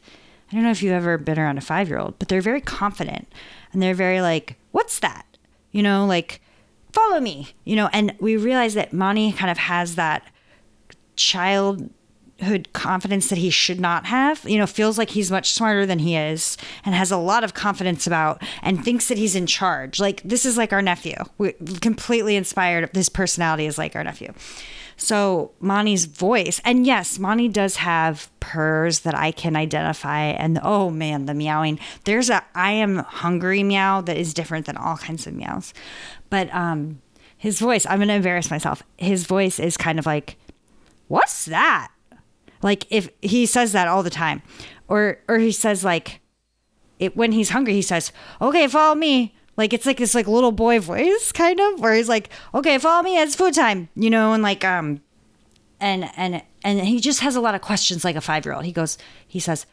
I 0.50 0.54
don't 0.54 0.64
know 0.64 0.70
if 0.70 0.82
you've 0.82 0.92
ever 0.92 1.18
been 1.18 1.38
around 1.38 1.58
a 1.58 1.62
five 1.62 1.88
year 1.88 1.98
old, 1.98 2.18
but 2.18 2.28
they're 2.28 2.40
very 2.40 2.60
confident 2.60 3.28
and 3.72 3.82
they're 3.82 3.94
very 3.94 4.20
like, 4.20 4.56
what's 4.72 4.98
that? 5.00 5.24
You 5.72 5.82
know, 5.82 6.06
like, 6.06 6.40
follow 6.92 7.20
me, 7.20 7.54
you 7.64 7.76
know. 7.76 7.90
And 7.92 8.14
we 8.20 8.36
realized 8.36 8.76
that 8.76 8.92
Monty 8.92 9.32
kind 9.32 9.50
of 9.50 9.58
has 9.58 9.96
that 9.96 10.24
child 11.16 11.90
childhood 12.38 12.68
confidence 12.72 13.28
that 13.28 13.38
he 13.38 13.50
should 13.50 13.80
not 13.80 14.06
have. 14.06 14.48
You 14.48 14.58
know, 14.58 14.66
feels 14.66 14.98
like 14.98 15.10
he's 15.10 15.30
much 15.30 15.52
smarter 15.52 15.86
than 15.86 15.98
he 15.98 16.16
is 16.16 16.56
and 16.84 16.94
has 16.94 17.10
a 17.10 17.16
lot 17.16 17.44
of 17.44 17.54
confidence 17.54 18.06
about 18.06 18.42
and 18.62 18.84
thinks 18.84 19.08
that 19.08 19.18
he's 19.18 19.34
in 19.34 19.46
charge. 19.46 20.00
Like 20.00 20.22
this 20.22 20.44
is 20.44 20.56
like 20.56 20.72
our 20.72 20.82
nephew. 20.82 21.16
we 21.38 21.52
completely 21.80 22.36
inspired. 22.36 22.90
His 22.94 23.08
personality 23.08 23.66
is 23.66 23.78
like 23.78 23.96
our 23.96 24.04
nephew. 24.04 24.32
So 24.96 25.52
Monty's 25.60 26.06
voice, 26.06 26.60
and 26.64 26.86
yes, 26.86 27.18
Monty 27.18 27.48
does 27.48 27.76
have 27.76 28.30
purrs 28.40 29.00
that 29.00 29.14
I 29.14 29.30
can 29.30 29.54
identify. 29.54 30.20
And 30.20 30.58
oh 30.62 30.90
man, 30.90 31.26
the 31.26 31.34
meowing. 31.34 31.78
There's 32.04 32.30
a 32.30 32.42
I 32.54 32.72
am 32.72 32.98
hungry 32.98 33.62
meow 33.62 34.00
that 34.00 34.16
is 34.16 34.32
different 34.32 34.66
than 34.66 34.76
all 34.76 34.96
kinds 34.96 35.26
of 35.26 35.34
meows. 35.34 35.74
But 36.30 36.52
um 36.54 37.02
his 37.36 37.58
voice, 37.58 37.84
I'm 37.86 37.98
gonna 37.98 38.14
embarrass 38.14 38.50
myself. 38.50 38.82
His 38.96 39.26
voice 39.26 39.60
is 39.60 39.76
kind 39.76 39.98
of 39.98 40.06
like, 40.06 40.36
what's 41.08 41.44
that? 41.44 41.90
Like 42.62 42.86
if 42.90 43.10
he 43.20 43.44
says 43.44 43.72
that 43.72 43.88
all 43.88 44.02
the 44.02 44.10
time. 44.10 44.42
Or 44.88 45.18
or 45.28 45.38
he 45.38 45.52
says 45.52 45.84
like 45.84 46.20
it 46.98 47.16
when 47.16 47.32
he's 47.32 47.50
hungry, 47.50 47.74
he 47.74 47.82
says, 47.82 48.12
Okay, 48.40 48.66
follow 48.66 48.94
me. 48.94 49.35
Like 49.56 49.72
it's 49.72 49.86
like 49.86 49.98
this 49.98 50.14
like 50.14 50.26
little 50.26 50.52
boy 50.52 50.80
voice 50.80 51.32
kind 51.32 51.60
of 51.60 51.80
where 51.80 51.94
he's 51.94 52.08
like, 52.08 52.30
"Okay, 52.54 52.78
follow 52.78 53.02
me. 53.02 53.18
It's 53.18 53.34
food 53.34 53.54
time." 53.54 53.88
You 53.94 54.10
know, 54.10 54.32
and 54.32 54.42
like 54.42 54.64
um 54.64 55.00
and 55.80 56.10
and 56.16 56.42
and 56.62 56.80
he 56.80 57.00
just 57.00 57.20
has 57.20 57.36
a 57.36 57.40
lot 57.40 57.54
of 57.54 57.60
questions 57.60 58.04
like 58.04 58.16
a 58.16 58.20
5-year-old. 58.20 58.64
He 58.64 58.72
goes 58.72 58.98
he 59.26 59.40
says, 59.40 59.66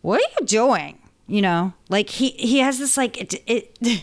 "What 0.00 0.20
are 0.20 0.40
you 0.40 0.46
doing?" 0.46 0.98
You 1.26 1.42
know, 1.42 1.74
like 1.90 2.08
he 2.08 2.30
he 2.30 2.60
has 2.60 2.78
this 2.78 2.96
like 2.96 3.20
it, 3.20 3.42
it 3.46 3.76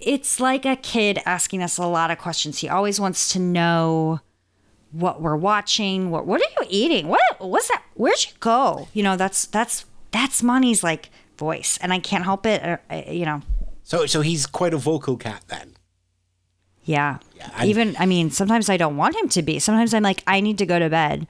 it's 0.00 0.38
like 0.38 0.64
a 0.64 0.76
kid 0.76 1.20
asking 1.26 1.60
us 1.60 1.76
a 1.76 1.86
lot 1.86 2.12
of 2.12 2.18
questions. 2.18 2.58
He 2.60 2.68
always 2.68 3.00
wants 3.00 3.32
to 3.32 3.40
know 3.40 4.20
what 4.92 5.20
we're 5.20 5.36
watching. 5.36 6.10
What 6.10 6.26
what 6.26 6.40
are 6.40 6.44
you 6.60 6.66
eating? 6.70 7.08
What 7.08 7.20
what's 7.38 7.66
that? 7.68 7.82
Where'd 7.94 8.24
you 8.24 8.32
go? 8.38 8.86
You 8.92 9.02
know, 9.02 9.16
that's 9.16 9.46
that's 9.46 9.86
that's 10.12 10.40
Monty's 10.40 10.84
like 10.84 11.10
voice, 11.36 11.78
and 11.82 11.92
I 11.92 11.98
can't 11.98 12.22
help 12.22 12.46
it. 12.46 12.62
Uh, 12.62 12.76
uh, 12.88 13.10
you 13.10 13.24
know, 13.24 13.42
So 13.82 14.06
so 14.06 14.20
he's 14.20 14.46
quite 14.46 14.74
a 14.74 14.78
vocal 14.78 15.16
cat 15.16 15.42
then. 15.48 15.74
Yeah. 16.84 17.18
and- 17.56 17.68
Even, 17.68 17.94
I 17.98 18.06
mean, 18.06 18.30
sometimes 18.30 18.68
I 18.68 18.76
don't 18.76 18.96
want 18.96 19.14
him 19.14 19.28
to 19.30 19.42
be. 19.42 19.60
Sometimes 19.60 19.94
I'm 19.94 20.02
like, 20.02 20.22
I 20.26 20.40
need 20.40 20.58
to 20.58 20.66
go 20.66 20.80
to 20.80 20.90
bed. 20.90 21.28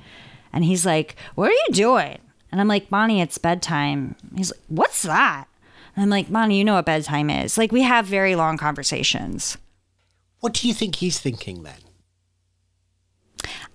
And 0.53 0.65
he's 0.65 0.87
like, 0.87 1.17
What 1.35 1.51
are 1.51 1.55
you 1.55 1.69
doing? 1.73 2.19
And 2.51 2.61
I'm 2.61 2.69
like, 2.69 2.91
Monty, 2.91 3.21
it's 3.21 3.37
bedtime. 3.39 4.15
He's 4.37 4.51
like, 4.53 4.61
What's 4.69 5.03
that? 5.03 5.47
And 5.95 6.03
I'm 6.03 6.09
like, 6.11 6.31
Monty, 6.31 6.57
you 6.57 6.65
know 6.65 6.75
what 6.75 6.87
bedtime 6.87 7.29
is. 7.29 7.59
Like, 7.59 7.71
we 7.73 7.83
have 7.83 8.07
very 8.07 8.35
long 8.35 8.57
conversations. 8.57 9.59
What 10.41 10.55
do 10.55 10.67
you 10.69 10.73
think 10.75 10.97
he's 10.97 11.19
thinking 11.21 11.63
then? 11.65 11.79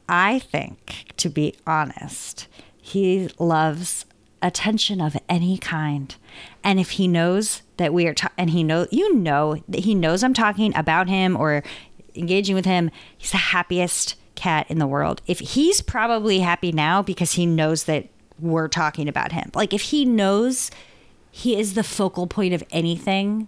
I 0.09 0.39
think, 0.39 1.05
to 1.17 1.29
be 1.29 1.55
honest, 1.67 2.47
he 2.81 3.29
loves 3.39 4.05
attention 4.41 5.01
of 5.01 5.17
any 5.27 5.57
kind. 5.57 6.15
And 6.63 6.79
if 6.79 6.91
he 6.91 7.07
knows 7.07 7.61
that 7.77 7.93
we 7.93 8.07
are, 8.07 8.13
ta- 8.13 8.31
and 8.37 8.49
he 8.49 8.63
know, 8.63 8.87
you 8.91 9.13
know, 9.15 9.61
that 9.67 9.81
he 9.81 9.95
knows 9.95 10.23
I'm 10.23 10.33
talking 10.33 10.75
about 10.75 11.07
him 11.07 11.35
or 11.37 11.63
engaging 12.15 12.55
with 12.55 12.65
him, 12.65 12.91
he's 13.17 13.31
the 13.31 13.37
happiest 13.37 14.15
cat 14.35 14.65
in 14.69 14.79
the 14.79 14.87
world. 14.87 15.21
If 15.27 15.39
he's 15.39 15.81
probably 15.81 16.39
happy 16.39 16.71
now 16.71 17.01
because 17.01 17.33
he 17.33 17.45
knows 17.45 17.85
that 17.85 18.07
we're 18.39 18.67
talking 18.67 19.07
about 19.07 19.31
him. 19.31 19.51
Like 19.53 19.73
if 19.73 19.81
he 19.81 20.05
knows 20.05 20.71
he 21.31 21.57
is 21.59 21.73
the 21.73 21.83
focal 21.83 22.27
point 22.27 22.53
of 22.53 22.63
anything, 22.71 23.47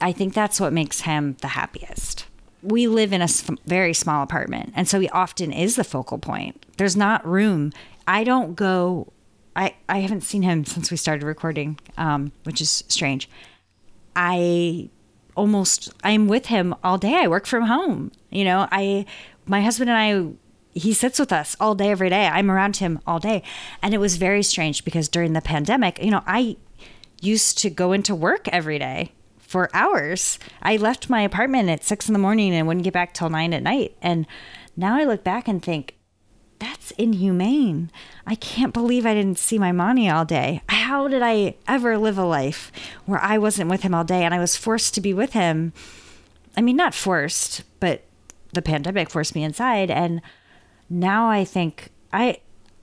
I 0.00 0.12
think 0.12 0.34
that's 0.34 0.60
what 0.60 0.72
makes 0.72 1.02
him 1.02 1.36
the 1.40 1.48
happiest. 1.48 2.26
We 2.62 2.86
live 2.86 3.12
in 3.12 3.22
a 3.22 3.28
very 3.66 3.94
small 3.94 4.22
apartment, 4.22 4.72
and 4.76 4.86
so 4.86 5.00
he 5.00 5.08
often 5.10 5.52
is 5.52 5.76
the 5.76 5.84
focal 5.84 6.18
point. 6.18 6.64
There's 6.76 6.96
not 6.96 7.26
room. 7.26 7.72
I 8.06 8.24
don't 8.24 8.54
go. 8.54 9.12
I 9.56 9.74
I 9.88 9.98
haven't 9.98 10.22
seen 10.22 10.42
him 10.42 10.64
since 10.64 10.90
we 10.90 10.96
started 10.96 11.24
recording, 11.24 11.78
um, 11.96 12.32
which 12.44 12.60
is 12.60 12.84
strange. 12.88 13.28
I 14.14 14.90
almost 15.36 15.92
I'm 16.02 16.28
with 16.28 16.46
him 16.46 16.74
all 16.84 16.98
day. 16.98 17.14
I 17.14 17.28
work 17.28 17.46
from 17.46 17.64
home. 17.64 18.12
You 18.30 18.44
know, 18.44 18.68
I 18.70 19.06
my 19.46 19.62
husband 19.62 19.90
and 19.90 19.98
I 19.98 20.34
he 20.72 20.92
sits 20.92 21.18
with 21.18 21.32
us 21.32 21.56
all 21.58 21.74
day 21.74 21.90
every 21.90 22.10
day. 22.10 22.26
I'm 22.26 22.50
around 22.50 22.76
him 22.76 23.00
all 23.06 23.18
day. 23.18 23.42
And 23.82 23.92
it 23.92 23.98
was 23.98 24.16
very 24.16 24.42
strange 24.42 24.84
because 24.84 25.08
during 25.08 25.32
the 25.32 25.40
pandemic, 25.40 26.02
you 26.02 26.10
know, 26.10 26.22
I 26.26 26.56
used 27.20 27.58
to 27.58 27.70
go 27.70 27.92
into 27.92 28.14
work 28.14 28.48
every 28.48 28.78
day 28.78 29.12
for 29.38 29.68
hours. 29.74 30.38
I 30.62 30.76
left 30.76 31.10
my 31.10 31.22
apartment 31.22 31.68
at 31.68 31.82
six 31.82 32.08
in 32.08 32.12
the 32.12 32.20
morning 32.20 32.54
and 32.54 32.66
wouldn't 32.68 32.84
get 32.84 32.92
back 32.92 33.12
till 33.12 33.28
nine 33.28 33.52
at 33.52 33.62
night. 33.62 33.96
And 34.00 34.26
now 34.76 34.96
I 34.96 35.04
look 35.04 35.24
back 35.24 35.48
and 35.48 35.62
think, 35.62 35.96
that's 36.60 36.92
inhumane. 36.92 37.90
I 38.26 38.36
can't 38.36 38.72
believe 38.72 39.04
I 39.04 39.14
didn't 39.14 39.38
see 39.38 39.58
my 39.58 39.72
Monty 39.72 40.08
all 40.08 40.24
day. 40.24 40.62
How 40.68 41.08
did 41.08 41.22
I 41.22 41.56
ever 41.66 41.98
live 41.98 42.18
a 42.18 42.24
life 42.24 42.70
where 43.06 43.18
I 43.18 43.38
wasn't 43.38 43.70
with 43.70 43.82
him 43.82 43.94
all 43.94 44.04
day 44.04 44.22
and 44.22 44.32
I 44.32 44.38
was 44.38 44.56
forced 44.56 44.94
to 44.94 45.00
be 45.00 45.12
with 45.12 45.32
him? 45.32 45.72
I 46.56 46.60
mean, 46.60 46.76
not 46.76 46.94
forced, 46.94 47.64
but 47.80 48.04
the 48.52 48.62
pandemic 48.62 49.10
forced 49.10 49.34
me 49.34 49.42
inside. 49.42 49.90
And 49.90 50.20
now 50.88 51.28
I 51.28 51.44
think 51.44 51.88
I 52.12 52.40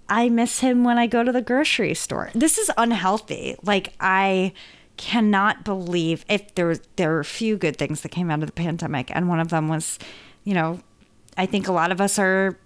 I 0.09 0.29
miss 0.29 0.59
him 0.59 0.83
when 0.83 0.97
I 0.97 1.05
go 1.07 1.23
to 1.23 1.31
the 1.31 1.41
grocery 1.41 1.93
store. 1.93 2.31
This 2.33 2.57
is 2.57 2.71
unhealthy. 2.77 3.55
Like 3.61 3.93
I 3.99 4.53
cannot 4.95 5.63
believe 5.63 6.25
if 6.27 6.55
there 6.55 6.67
was 6.67 6.81
there 6.95 7.11
were 7.11 7.19
a 7.19 7.25
few 7.25 7.57
good 7.57 7.77
things 7.77 8.01
that 8.01 8.09
came 8.09 8.31
out 8.31 8.41
of 8.41 8.47
the 8.47 8.53
pandemic, 8.53 9.11
and 9.15 9.29
one 9.29 9.39
of 9.39 9.49
them 9.49 9.67
was, 9.67 9.99
you 10.43 10.53
know, 10.53 10.79
I 11.37 11.45
think 11.45 11.67
a 11.67 11.73
lot 11.73 11.91
of 11.91 12.01
us 12.01 12.17
are 12.17 12.57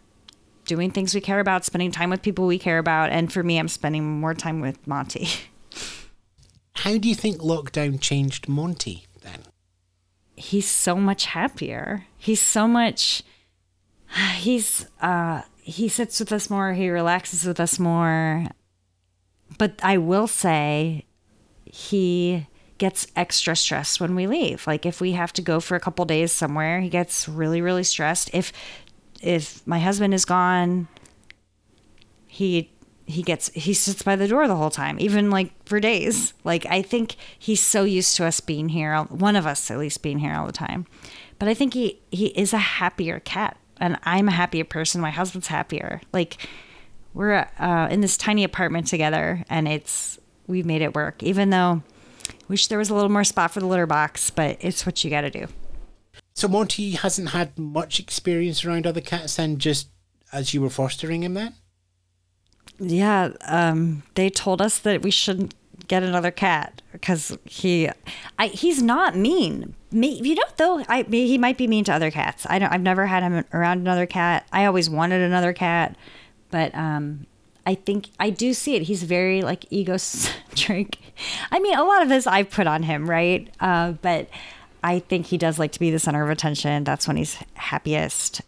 doing 0.66 0.92
things 0.92 1.14
we 1.14 1.22
care 1.22 1.40
about, 1.40 1.66
spending 1.66 1.92
time 1.92 2.10
with 2.10 2.22
people 2.22 2.48
we 2.48 2.60
care 2.60 2.78
about, 2.78 3.12
and 3.12 3.32
for 3.32 3.44
me, 3.44 3.58
I'm 3.58 3.68
spending 3.68 4.20
more 4.20 4.34
time 4.34 4.62
with 4.62 4.86
Monty. 4.88 5.28
How 6.76 6.98
do 6.98 7.08
you 7.08 7.16
think 7.16 7.38
lockdown 7.38 8.00
changed 8.00 8.48
Monty 8.48 9.06
then? 9.22 9.42
he's 10.42 10.68
so 10.68 10.96
much 10.96 11.26
happier. 11.28 12.06
He's 12.18 12.42
so 12.42 12.68
much 12.68 13.24
he's 14.36 14.88
uh 15.02 15.44
he 15.62 15.88
sits 15.88 16.20
with 16.20 16.32
us 16.32 16.50
more, 16.50 16.74
he 16.74 16.90
relaxes 16.90 17.46
with 17.46 17.60
us 17.60 17.80
more. 17.80 18.48
But 19.58 19.80
I 19.84 19.98
will 19.98 20.28
say 20.28 21.06
he 21.66 22.48
gets 22.78 23.08
extra 23.16 23.56
stressed 23.56 24.02
when 24.02 24.16
we 24.16 24.26
leave. 24.26 24.66
Like 24.66 24.86
if 24.86 25.00
we 25.00 25.12
have 25.12 25.32
to 25.34 25.42
go 25.42 25.60
for 25.60 25.76
a 25.76 25.80
couple 25.80 26.04
days 26.06 26.32
somewhere, 26.32 26.82
he 26.82 26.90
gets 26.90 27.30
really 27.30 27.62
really 27.62 27.84
stressed. 27.84 28.30
If 28.34 28.52
if 29.22 29.66
my 29.66 29.80
husband 29.80 30.14
is 30.14 30.26
gone, 30.26 30.88
he 32.28 32.72
he 33.06 33.22
gets 33.22 33.50
he 33.50 33.74
sits 33.74 34.04
by 34.04 34.16
the 34.16 34.28
door 34.28 34.48
the 34.48 34.56
whole 34.56 34.70
time 34.70 34.98
even 35.00 35.30
like 35.30 35.52
for 35.66 35.80
days. 35.80 36.34
Like 36.44 36.66
i 36.68 36.82
think 36.82 37.16
he's 37.38 37.62
so 37.62 37.84
used 37.84 38.16
to 38.18 38.26
us 38.26 38.40
being 38.40 38.70
here 38.70 38.98
one 39.04 39.36
of 39.36 39.46
us 39.46 39.70
at 39.70 39.78
least 39.78 40.02
being 40.02 40.20
here 40.20 40.34
all 40.34 40.46
the 40.46 40.54
time. 40.54 40.86
But 41.40 41.50
i 41.50 41.54
think 41.54 41.74
he 41.74 42.00
he 42.12 42.28
is 42.28 42.54
a 42.54 42.58
happier 42.58 43.20
cat 43.20 43.58
and 43.78 43.98
i'm 44.04 44.28
a 44.28 44.32
happier 44.32 44.64
person. 44.64 45.02
My 45.02 45.12
husband's 45.12 45.48
happier. 45.48 46.02
Like 46.14 46.48
we're 47.14 47.48
uh, 47.60 47.90
in 47.92 48.00
this 48.00 48.16
tiny 48.16 48.46
apartment 48.46 48.88
together 48.88 49.44
and 49.50 49.68
it's 49.68 50.18
we've 50.48 50.66
made 50.66 50.82
it 50.82 50.96
work. 50.96 51.22
Even 51.22 51.50
though 51.50 51.84
wish 52.48 52.68
there 52.68 52.78
was 52.78 52.90
a 52.90 52.96
little 52.96 53.10
more 53.10 53.24
spot 53.24 53.52
for 53.52 53.60
the 53.60 53.66
litter 53.66 53.88
box 53.88 54.30
but 54.30 54.58
it's 54.60 54.86
what 54.86 55.04
you 55.04 55.10
got 55.10 55.22
to 55.22 55.30
do 55.30 55.48
So 56.42 56.48
Monty 56.48 56.94
hasn't 56.94 57.30
had 57.30 57.56
much 57.60 58.00
experience 58.00 58.66
around 58.66 58.88
other 58.88 59.00
cats 59.00 59.36
then, 59.36 59.60
just 59.60 59.90
as 60.34 60.56
you 60.56 60.62
were 60.64 60.72
fostering 60.72 61.22
him 61.22 61.36
then? 61.36 61.54
Yeah, 62.80 63.34
um, 63.46 64.02
they 64.16 64.32
told 64.32 64.60
us 64.60 64.80
that 64.80 65.04
we 65.04 65.12
shouldn't 65.12 65.54
get 65.88 66.02
another 66.02 66.32
cat 66.32 66.82
because 66.94 67.38
he, 67.46 67.90
I, 68.40 68.48
he's 68.48 68.82
not 68.82 69.16
mean. 69.16 69.76
Me, 69.92 70.20
you 70.20 70.34
know, 70.34 70.42
though, 70.58 70.84
I 70.90 71.04
he 71.04 71.38
might 71.38 71.60
be 71.60 71.68
mean 71.68 71.84
to 71.84 71.94
other 71.94 72.10
cats. 72.10 72.48
I 72.50 72.58
don't. 72.58 72.74
I've 72.74 72.82
never 72.82 73.06
had 73.06 73.22
him 73.22 73.46
around 73.54 73.78
another 73.78 74.08
cat. 74.08 74.48
I 74.52 74.66
always 74.66 74.90
wanted 74.90 75.22
another 75.22 75.54
cat, 75.54 75.96
but 76.50 76.74
um, 76.74 77.28
I 77.68 77.76
think 77.76 78.08
I 78.20 78.32
do 78.32 78.56
see 78.56 78.76
it. 78.76 78.82
He's 78.82 79.04
very 79.04 79.44
like 79.44 79.72
egocentric. 79.72 80.98
I 81.52 81.60
mean, 81.60 81.78
a 81.78 81.84
lot 81.84 82.02
of 82.02 82.10
this 82.10 82.26
I've 82.26 82.50
put 82.50 82.66
on 82.66 82.82
him, 82.82 83.08
right? 83.08 83.48
Uh, 83.60 83.92
but 83.92 84.28
I 84.84 85.00
think 85.00 85.28
he 85.28 85.38
does 85.38 85.60
like 85.60 85.72
to 85.74 85.80
be 85.80 85.92
the 85.92 86.00
center 86.00 86.24
of 86.24 86.30
attention. 86.30 86.84
That's 86.84 87.08
when 87.08 87.18
he's 87.18 87.38
happiest. 87.54 88.42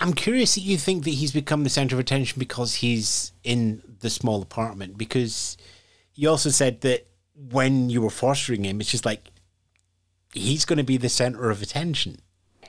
I'm 0.00 0.14
curious 0.14 0.54
that 0.54 0.62
you 0.62 0.78
think 0.78 1.04
that 1.04 1.10
he's 1.10 1.32
become 1.32 1.62
the 1.62 1.70
center 1.70 1.96
of 1.96 2.00
attention 2.00 2.38
because 2.38 2.76
he's 2.76 3.32
in 3.44 3.82
the 4.00 4.10
small 4.10 4.42
apartment. 4.42 4.96
Because 4.96 5.56
you 6.14 6.28
also 6.28 6.48
said 6.50 6.80
that 6.80 7.06
when 7.34 7.90
you 7.90 8.00
were 8.00 8.10
fostering 8.10 8.64
him, 8.64 8.80
it's 8.80 8.90
just 8.90 9.04
like 9.04 9.30
he's 10.32 10.64
going 10.64 10.78
to 10.78 10.84
be 10.84 10.96
the 10.96 11.08
center 11.08 11.50
of 11.50 11.62
attention. 11.62 12.20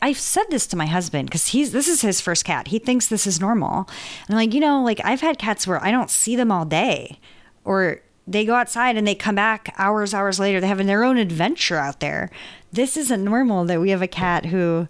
I've 0.02 0.20
said 0.20 0.46
this 0.50 0.66
to 0.68 0.76
my 0.76 0.88
husband 0.88 1.30
because 1.30 1.48
he's 1.48 1.72
this 1.72 1.88
is 1.88 2.02
his 2.02 2.20
first 2.20 2.44
cat. 2.44 2.70
He 2.70 2.80
thinks 2.80 3.08
this 3.08 3.28
is 3.28 3.40
normal. 3.40 3.88
And 4.28 4.36
I'm 4.36 4.36
like, 4.36 4.54
you 4.54 4.60
know, 4.60 4.84
like 4.84 5.00
I've 5.04 5.22
had 5.22 5.38
cats 5.38 5.68
where 5.68 5.82
I 5.84 5.92
don't 5.92 6.10
see 6.10 6.36
them 6.36 6.52
all 6.52 6.66
day, 6.66 7.20
or 7.64 8.02
they 8.28 8.46
go 8.46 8.56
outside 8.56 8.96
and 8.98 9.08
they 9.08 9.16
come 9.16 9.36
back 9.36 9.74
hours, 9.78 10.14
hours 10.14 10.40
later. 10.40 10.62
They 10.62 10.68
have 10.68 10.86
their 10.86 11.04
own 11.04 11.18
adventure 11.18 11.78
out 11.78 12.00
there. 12.00 12.30
This 12.72 12.96
isn't 12.98 13.24
normal 13.24 13.66
that 13.66 13.82
we 13.82 13.90
have 13.90 14.02
a 14.02 14.08
cat 14.08 14.46
who 14.46 14.88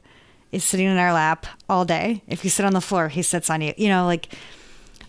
is 0.52 0.64
sitting 0.64 0.86
in 0.88 0.98
our 0.98 1.14
lap 1.14 1.46
all 1.70 1.86
day. 1.86 2.24
If 2.28 2.44
you 2.44 2.50
sit 2.50 2.66
on 2.66 2.74
the 2.74 2.82
floor, 2.82 3.08
he 3.10 3.22
sits 3.22 3.50
on 3.50 3.62
you. 3.62 3.74
You 3.78 3.90
know, 3.90 4.06
like 4.06 4.34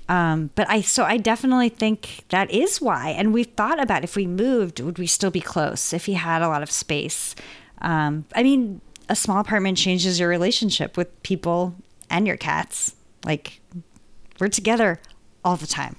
Um, 0.08 0.50
but 0.54 0.68
I 0.68 0.82
so 0.82 1.04
I 1.04 1.16
definitely 1.16 1.68
think 1.68 2.24
that 2.28 2.50
is 2.50 2.80
why. 2.80 3.10
And 3.10 3.32
we've 3.32 3.52
thought 3.56 3.80
about 3.80 4.04
if 4.04 4.16
we 4.16 4.26
moved, 4.26 4.80
would 4.80 4.98
we 4.98 5.06
still 5.06 5.30
be 5.30 5.40
close 5.40 5.92
if 5.92 6.06
he 6.06 6.14
had 6.14 6.42
a 6.42 6.48
lot 6.48 6.62
of 6.62 6.70
space? 6.70 7.34
Um, 7.80 8.24
I 8.34 8.42
mean, 8.42 8.80
a 9.08 9.16
small 9.16 9.40
apartment 9.40 9.78
changes 9.78 10.20
your 10.20 10.28
relationship 10.28 10.96
with 10.96 11.22
people 11.22 11.74
and 12.10 12.26
your 12.26 12.36
cats. 12.36 12.94
Like 13.24 13.60
we're 14.38 14.48
together 14.48 15.00
all 15.44 15.56
the 15.56 15.66
time. 15.66 15.96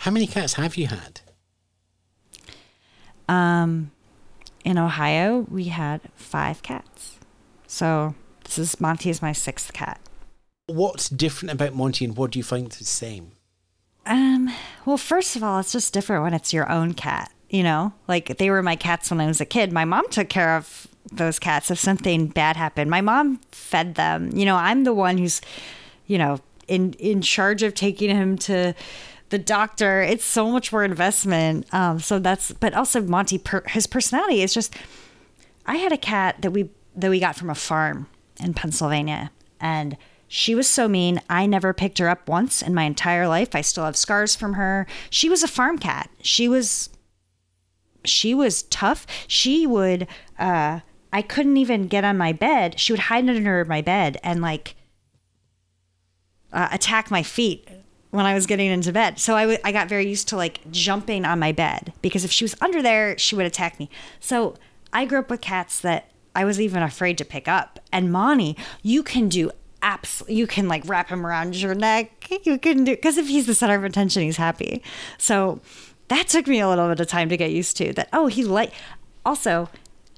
How 0.00 0.10
many 0.10 0.26
cats 0.26 0.54
have 0.54 0.76
you 0.76 0.86
had? 0.88 1.20
Um, 3.28 3.90
in 4.64 4.78
Ohio, 4.78 5.46
we 5.50 5.64
had 5.64 6.00
five 6.14 6.62
cats. 6.62 7.18
So 7.66 8.14
this 8.44 8.58
is 8.58 8.80
Monty 8.80 9.10
is 9.10 9.22
my 9.22 9.32
sixth 9.32 9.72
cat. 9.72 10.00
What's 10.66 11.08
different 11.08 11.52
about 11.52 11.74
Monty 11.74 12.04
and 12.04 12.16
what 12.16 12.32
do 12.32 12.38
you 12.38 12.42
find 12.42 12.70
the 12.70 12.84
same? 12.84 13.32
Um, 14.04 14.50
well, 14.84 14.96
first 14.96 15.36
of 15.36 15.42
all, 15.42 15.58
it's 15.58 15.72
just 15.72 15.92
different 15.92 16.22
when 16.22 16.34
it's 16.34 16.52
your 16.52 16.70
own 16.70 16.94
cat, 16.94 17.32
you 17.50 17.62
know? 17.62 17.92
Like 18.06 18.38
they 18.38 18.50
were 18.50 18.62
my 18.62 18.76
cats 18.76 19.10
when 19.10 19.20
I 19.20 19.26
was 19.26 19.40
a 19.40 19.44
kid. 19.44 19.72
My 19.72 19.84
mom 19.84 20.08
took 20.10 20.28
care 20.28 20.56
of 20.56 20.86
those 21.12 21.38
cats 21.38 21.70
if 21.70 21.78
something 21.78 22.28
bad 22.28 22.56
happened. 22.56 22.90
My 22.90 23.00
mom 23.00 23.40
fed 23.50 23.94
them. 23.96 24.30
You 24.34 24.44
know, 24.44 24.56
I'm 24.56 24.84
the 24.84 24.94
one 24.94 25.18
who's, 25.18 25.40
you 26.06 26.18
know, 26.18 26.40
in 26.68 26.94
in 26.94 27.22
charge 27.22 27.62
of 27.62 27.74
taking 27.74 28.10
him 28.10 28.36
to 28.38 28.74
the 29.30 29.38
doctor. 29.38 30.02
It's 30.02 30.24
so 30.24 30.50
much 30.50 30.72
more 30.72 30.84
investment. 30.84 31.72
Um, 31.72 31.98
so 31.98 32.18
that's 32.18 32.52
but 32.52 32.74
also 32.74 33.00
Monty 33.00 33.38
per, 33.38 33.62
his 33.66 33.86
personality 33.86 34.42
is 34.42 34.54
just 34.54 34.74
I 35.66 35.76
had 35.76 35.92
a 35.92 35.98
cat 35.98 36.42
that 36.42 36.50
we 36.50 36.70
that 36.94 37.10
we 37.10 37.20
got 37.20 37.36
from 37.36 37.50
a 37.50 37.54
farm 37.54 38.08
in 38.40 38.54
Pennsylvania 38.54 39.30
and 39.60 39.96
she 40.28 40.54
was 40.54 40.68
so 40.68 40.88
mean. 40.88 41.20
I 41.30 41.46
never 41.46 41.72
picked 41.72 41.98
her 41.98 42.08
up 42.08 42.28
once 42.28 42.60
in 42.60 42.74
my 42.74 42.82
entire 42.82 43.28
life. 43.28 43.54
I 43.54 43.60
still 43.60 43.84
have 43.84 43.96
scars 43.96 44.34
from 44.34 44.54
her. 44.54 44.86
She 45.08 45.28
was 45.28 45.42
a 45.42 45.48
farm 45.48 45.78
cat. 45.78 46.10
She 46.22 46.48
was 46.48 46.90
she 48.04 48.34
was 48.34 48.62
tough. 48.64 49.06
She 49.26 49.66
would 49.66 50.06
uh 50.38 50.80
I 51.12 51.22
couldn't 51.22 51.56
even 51.56 51.86
get 51.86 52.04
on 52.04 52.18
my 52.18 52.32
bed. 52.32 52.78
She 52.78 52.92
would 52.92 53.00
hide 53.00 53.28
under 53.28 53.64
my 53.64 53.80
bed 53.82 54.18
and 54.22 54.42
like 54.42 54.74
uh, 56.52 56.68
attack 56.70 57.10
my 57.10 57.22
feet 57.22 57.68
when 58.16 58.26
I 58.26 58.34
was 58.34 58.46
getting 58.46 58.70
into 58.70 58.92
bed. 58.92 59.18
So 59.18 59.36
I, 59.36 59.42
w- 59.42 59.58
I 59.64 59.72
got 59.72 59.88
very 59.88 60.08
used 60.08 60.28
to 60.28 60.36
like 60.36 60.60
jumping 60.70 61.24
on 61.24 61.38
my 61.38 61.52
bed 61.52 61.92
because 62.02 62.24
if 62.24 62.32
she 62.32 62.44
was 62.44 62.56
under 62.60 62.82
there, 62.82 63.16
she 63.18 63.34
would 63.34 63.46
attack 63.46 63.78
me. 63.78 63.88
So 64.20 64.56
I 64.92 65.04
grew 65.04 65.20
up 65.20 65.30
with 65.30 65.40
cats 65.40 65.80
that 65.80 66.10
I 66.34 66.44
was 66.44 66.60
even 66.60 66.82
afraid 66.82 67.18
to 67.18 67.24
pick 67.24 67.48
up. 67.48 67.78
And 67.92 68.12
Monty, 68.12 68.56
you 68.82 69.02
can 69.02 69.28
do 69.28 69.50
apps. 69.82 70.22
You 70.28 70.46
can 70.46 70.68
like 70.68 70.82
wrap 70.86 71.08
him 71.08 71.26
around 71.26 71.56
your 71.56 71.74
neck. 71.74 72.12
You 72.44 72.58
can 72.58 72.84
do 72.84 72.96
because 72.96 73.16
if 73.18 73.28
he's 73.28 73.46
the 73.46 73.54
center 73.54 73.76
of 73.76 73.84
attention, 73.84 74.22
he's 74.22 74.36
happy. 74.36 74.82
So 75.16 75.60
that 76.08 76.28
took 76.28 76.46
me 76.46 76.60
a 76.60 76.68
little 76.68 76.88
bit 76.88 77.00
of 77.00 77.06
time 77.06 77.28
to 77.28 77.36
get 77.36 77.52
used 77.52 77.76
to. 77.78 77.92
That 77.92 78.08
oh, 78.12 78.26
he 78.26 78.44
like 78.44 78.72
also 79.24 79.68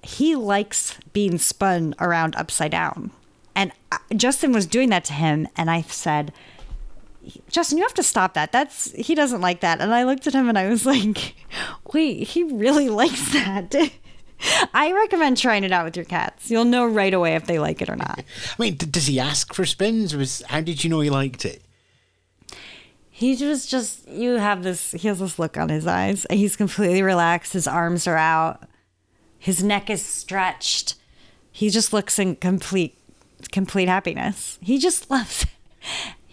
he 0.03 0.35
likes 0.37 0.97
being 1.13 1.39
spun 1.39 1.95
around 2.01 2.35
upside 2.37 2.71
down. 2.71 3.11
And 3.55 3.73
uh, 3.91 3.99
Justin 4.17 4.53
was 4.53 4.67
doing 4.67 4.89
that 4.91 5.05
to 5.07 5.13
him, 5.13 5.49
and 5.57 5.71
I 5.71 5.83
said, 5.83 6.33
Justin, 7.51 7.79
you 7.79 7.85
have 7.85 7.95
to 7.95 8.03
stop 8.03 8.35
that. 8.35 8.53
That's 8.53 8.93
he 8.93 9.15
doesn't 9.15 9.41
like 9.41 9.61
that. 9.61 9.81
And 9.81 9.93
I 9.95 10.05
looked 10.05 10.27
at 10.27 10.35
him 10.35 10.49
and 10.49 10.59
I 10.59 10.69
was 10.69 10.87
like, 10.87 11.35
wait, 11.93 12.29
he 12.29 12.45
really 12.45 12.89
likes 12.89 13.33
that. 13.33 13.75
I 14.73 14.93
recommend 14.93 15.37
trying 15.37 15.65
it 15.65 15.73
out 15.73 15.85
with 15.85 15.97
your 15.97 16.05
cats. 16.05 16.51
You'll 16.51 16.65
know 16.65 16.87
right 16.87 17.13
away 17.13 17.35
if 17.35 17.47
they 17.47 17.59
like 17.59 17.83
it 17.83 17.89
or 17.89 17.97
not. 17.97 18.21
I 18.21 18.63
mean, 18.63 18.75
d- 18.77 18.87
does 18.87 19.07
he 19.07 19.19
ask 19.19 19.53
for 19.53 19.67
spins? 19.67 20.15
Was 20.15 20.43
how 20.49 20.61
did 20.61 20.85
you 20.85 20.91
know 20.91 21.01
he 21.01 21.11
liked 21.11 21.45
it? 21.45 21.63
He 23.11 23.35
just 23.35 23.69
just 23.69 24.07
you 24.09 24.35
have 24.35 24.63
this 24.63 24.93
he 24.93 25.09
has 25.09 25.19
this 25.19 25.39
look 25.39 25.57
on 25.57 25.71
his 25.71 25.87
eyes. 25.89 26.25
He's 26.31 26.55
completely 26.55 27.03
relaxed, 27.03 27.53
his 27.53 27.67
arms 27.67 28.07
are 28.07 28.17
out, 28.17 28.63
his 29.39 29.63
neck 29.63 29.91
is 29.91 30.05
stretched. 30.05 30.95
He 31.51 31.69
just 31.71 31.93
looks 31.93 32.19
in 32.21 32.37
complete 32.37 32.97
complete 33.51 33.89
happiness. 33.89 34.59
He 34.63 34.79
just 34.79 35.11
loves 35.11 35.43
it. 35.43 35.49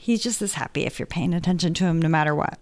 He 0.05 0.17
just 0.17 0.39
as 0.43 0.53
happy 0.53 0.85
if 0.85 0.99
you're 0.99 1.07
paying 1.07 1.33
attention 1.33 1.73
to 1.73 1.85
him 1.85 1.99
no 1.99 2.07
matter 2.07 2.35
what. 2.35 2.59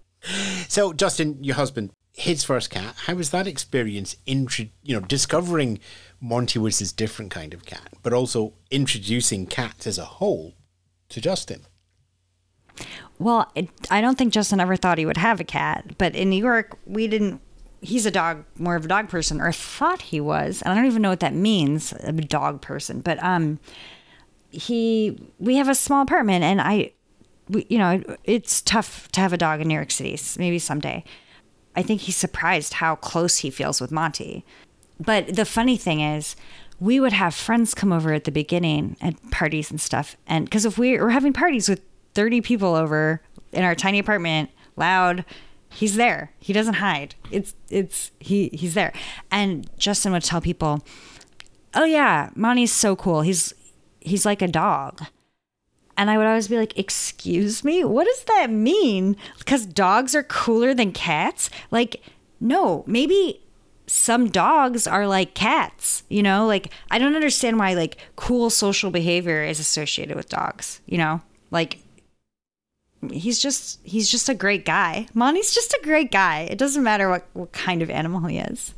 So, 0.70 0.94
Justin, 0.94 1.44
your 1.44 1.58
husband, 1.58 1.90
his 2.14 2.46
first 2.46 2.70
cat, 2.70 2.96
how 3.06 3.16
was 3.16 3.32
that 3.32 3.48
experience? 3.48 4.16
Intro, 4.26 4.68
you 4.82 4.96
know, 4.98 5.06
discovering 5.06 5.82
Monty 6.22 6.58
was 6.58 6.80
this 6.80 6.94
different 6.94 7.32
kind 7.32 7.54
of 7.54 7.66
cat, 7.66 7.96
but 8.02 8.14
also 8.14 8.54
introducing 8.72 9.46
cats 9.46 9.86
as 9.86 9.98
a 9.98 10.06
whole 10.06 10.54
to 11.10 11.20
Justin. 11.20 11.66
Well, 13.20 13.52
it, 13.56 13.68
I 13.92 14.00
don't 14.00 14.18
think 14.18 14.32
Justin 14.32 14.62
ever 14.62 14.78
thought 14.78 14.98
he 14.98 15.06
would 15.06 15.18
have 15.18 15.42
a 15.42 15.44
cat, 15.44 15.98
but 15.98 16.16
in 16.16 16.30
New 16.30 16.42
York, 16.42 16.78
we 16.86 17.10
didn't. 17.10 17.42
He's 17.82 18.06
a 18.06 18.12
dog, 18.12 18.46
more 18.58 18.78
of 18.78 18.86
a 18.86 18.88
dog 18.88 19.10
person, 19.10 19.42
or 19.42 19.52
thought 19.52 20.02
he 20.02 20.22
was. 20.22 20.62
And 20.62 20.72
I 20.72 20.76
don't 20.76 20.86
even 20.86 21.02
know 21.02 21.10
what 21.10 21.20
that 21.20 21.34
means, 21.34 21.92
a 21.92 22.14
dog 22.14 22.62
person. 22.62 23.02
But 23.02 23.22
um, 23.22 23.60
he, 24.50 25.20
we 25.40 25.58
have 25.58 25.68
a 25.68 25.76
small 25.76 26.04
apartment, 26.04 26.46
and 26.46 26.62
I, 26.62 26.94
we, 27.50 27.66
you 27.70 27.78
know, 27.78 28.02
it's 28.24 28.62
tough 28.62 29.08
to 29.14 29.22
have 29.22 29.34
a 29.34 29.38
dog 29.38 29.62
in 29.62 29.68
New 29.68 29.74
York 29.74 29.92
City. 29.92 30.20
Maybe 30.38 30.60
someday. 30.60 31.04
I 31.76 31.82
think 31.82 32.02
he's 32.02 32.16
surprised 32.16 32.74
how 32.74 32.96
close 32.96 33.40
he 33.40 33.50
feels 33.50 33.82
with 33.82 33.92
Monty. 33.92 34.46
But 35.00 35.36
the 35.36 35.46
funny 35.46 35.78
thing 35.78 36.02
is, 36.02 36.36
we 36.80 37.00
would 37.00 37.14
have 37.14 37.34
friends 37.34 37.74
come 37.74 37.92
over 37.92 38.14
at 38.14 38.26
the 38.26 38.32
beginning 38.32 38.98
at 39.02 39.32
parties 39.32 39.72
and 39.72 39.80
stuff. 39.80 40.16
And 40.28 40.46
because 40.46 40.66
if 40.66 40.78
we 40.78 40.98
were 40.98 41.12
having 41.12 41.34
parties 41.34 41.70
with 41.70 41.82
30 42.14 42.42
people 42.42 42.76
over 42.76 43.22
in 43.52 43.64
our 43.64 43.76
tiny 43.76 44.00
apartment, 44.00 44.50
loud, 44.76 45.26
he's 45.70 45.96
there. 45.96 46.32
He 46.40 46.54
doesn't 46.54 46.76
hide. 46.76 47.16
It's, 47.32 47.56
it's, 47.70 48.12
he, 48.20 48.50
he's 48.54 48.74
there. 48.74 48.94
And 49.32 49.70
Justin 49.78 50.12
would 50.12 50.24
tell 50.24 50.42
people, 50.42 50.84
oh 51.74 51.86
yeah, 51.86 52.30
Monty's 52.36 52.72
so 52.72 52.96
cool. 52.96 53.22
He's, 53.22 53.54
he's 54.00 54.26
like 54.26 54.42
a 54.42 54.48
dog. 54.48 55.04
And 55.96 56.10
I 56.10 56.18
would 56.18 56.26
always 56.26 56.48
be 56.48 56.58
like, 56.58 56.78
Excuse 56.78 57.64
me? 57.64 57.84
What 57.84 58.06
does 58.06 58.24
that 58.26 58.50
mean? 58.50 59.16
Because 59.38 59.66
dogs 59.66 60.16
are 60.16 60.24
cooler 60.24 60.74
than 60.74 60.92
cats? 60.92 61.50
Like, 61.72 62.02
no, 62.40 62.84
maybe 62.88 63.42
some 63.86 64.30
dogs 64.30 64.88
are 64.88 65.08
like 65.08 65.34
cats, 65.34 66.04
you 66.10 66.24
know? 66.24 66.46
Like, 66.46 66.72
I 66.90 67.00
don't 67.00 67.16
understand 67.16 67.60
why, 67.60 67.74
like, 67.74 67.98
cool 68.16 68.50
social 68.50 68.92
behavior 68.92 69.44
is 69.44 69.60
associated 69.60 70.16
with 70.16 70.30
dogs, 70.30 70.82
you 70.86 70.98
know? 70.98 71.22
Like, 71.52 71.80
he's 73.12 73.40
just 73.40 73.80
he's 73.84 74.10
just 74.10 74.30
a 74.30 74.34
great 74.34 74.66
guy. 74.66 75.08
Monty's 75.14 75.54
just 75.54 75.74
a 75.74 75.82
great 75.84 76.12
guy. 76.12 76.48
It 76.50 76.58
doesn't 76.58 76.84
matter 76.84 77.10
what, 77.10 77.28
what 77.34 77.52
kind 77.52 77.82
of 77.82 77.90
animal 77.90 78.22
he 78.22 78.38
is. 78.38 78.74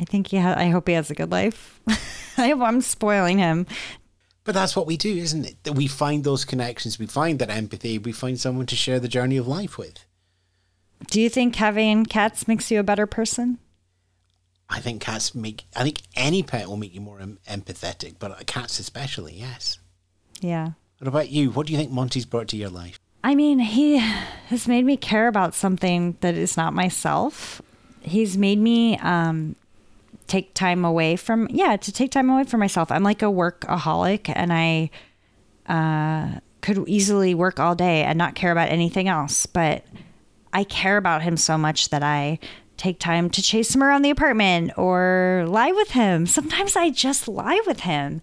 I 0.00 0.04
think 0.04 0.28
he 0.28 0.38
ha- 0.38 0.54
I 0.56 0.68
hope 0.68 0.88
he 0.88 0.94
has 0.94 1.10
a 1.10 1.14
good 1.14 1.30
life. 1.30 1.80
I 2.38 2.48
hope 2.48 2.60
I'm 2.60 2.80
spoiling 2.80 3.38
him. 3.38 3.66
But 4.46 4.54
that's 4.54 4.76
what 4.76 4.86
we 4.86 4.96
do, 4.96 5.14
isn't 5.14 5.44
it? 5.44 5.62
That 5.64 5.72
we 5.72 5.88
find 5.88 6.22
those 6.22 6.44
connections, 6.44 7.00
we 7.00 7.06
find 7.06 7.40
that 7.40 7.50
empathy, 7.50 7.98
we 7.98 8.12
find 8.12 8.40
someone 8.40 8.66
to 8.66 8.76
share 8.76 9.00
the 9.00 9.08
journey 9.08 9.36
of 9.36 9.48
life 9.48 9.76
with. 9.76 10.06
Do 11.10 11.20
you 11.20 11.28
think 11.28 11.56
having 11.56 12.06
cats 12.06 12.46
makes 12.46 12.70
you 12.70 12.78
a 12.78 12.84
better 12.84 13.06
person? 13.06 13.58
I 14.70 14.78
think 14.78 15.02
cats 15.02 15.34
make. 15.34 15.64
I 15.74 15.82
think 15.82 16.02
any 16.14 16.44
pet 16.44 16.68
will 16.68 16.76
make 16.76 16.94
you 16.94 17.00
more 17.00 17.20
em- 17.20 17.38
empathetic, 17.48 18.14
but 18.20 18.46
cats 18.46 18.78
especially, 18.78 19.34
yes. 19.34 19.78
Yeah. 20.40 20.70
What 20.98 21.08
about 21.08 21.28
you? 21.28 21.50
What 21.50 21.66
do 21.66 21.72
you 21.72 21.78
think 21.78 21.90
Monty's 21.90 22.24
brought 22.24 22.48
to 22.48 22.56
your 22.56 22.70
life? 22.70 22.98
I 23.24 23.34
mean, 23.34 23.58
he 23.58 23.98
has 23.98 24.68
made 24.68 24.84
me 24.84 24.96
care 24.96 25.26
about 25.26 25.54
something 25.54 26.16
that 26.20 26.36
is 26.36 26.56
not 26.56 26.72
myself. 26.72 27.60
He's 28.00 28.38
made 28.38 28.58
me 28.58 28.96
um, 28.98 29.56
take 30.26 30.54
time 30.54 30.84
away 30.84 31.16
from 31.16 31.48
yeah 31.50 31.76
to 31.76 31.92
take 31.92 32.10
time 32.10 32.30
away 32.30 32.44
from 32.44 32.60
myself. 32.60 32.90
I'm 32.90 33.02
like 33.02 33.22
a 33.22 33.26
workaholic 33.26 34.32
and 34.34 34.52
i 34.52 34.90
uh, 35.68 36.38
could 36.60 36.88
easily 36.88 37.34
work 37.34 37.58
all 37.58 37.74
day 37.74 38.02
and 38.02 38.16
not 38.16 38.34
care 38.34 38.52
about 38.52 38.68
anything 38.68 39.08
else 39.08 39.46
but 39.46 39.84
i 40.52 40.64
care 40.64 40.96
about 40.96 41.22
him 41.22 41.36
so 41.36 41.58
much 41.58 41.88
that 41.90 42.02
i 42.02 42.38
take 42.76 42.98
time 43.00 43.30
to 43.30 43.42
chase 43.42 43.74
him 43.74 43.82
around 43.82 44.02
the 44.02 44.10
apartment 44.10 44.70
or 44.76 45.46
lie 45.48 45.72
with 45.72 45.92
him. 45.92 46.26
Sometimes 46.26 46.76
i 46.76 46.90
just 46.90 47.26
lie 47.26 47.60
with 47.66 47.80
him. 47.80 48.20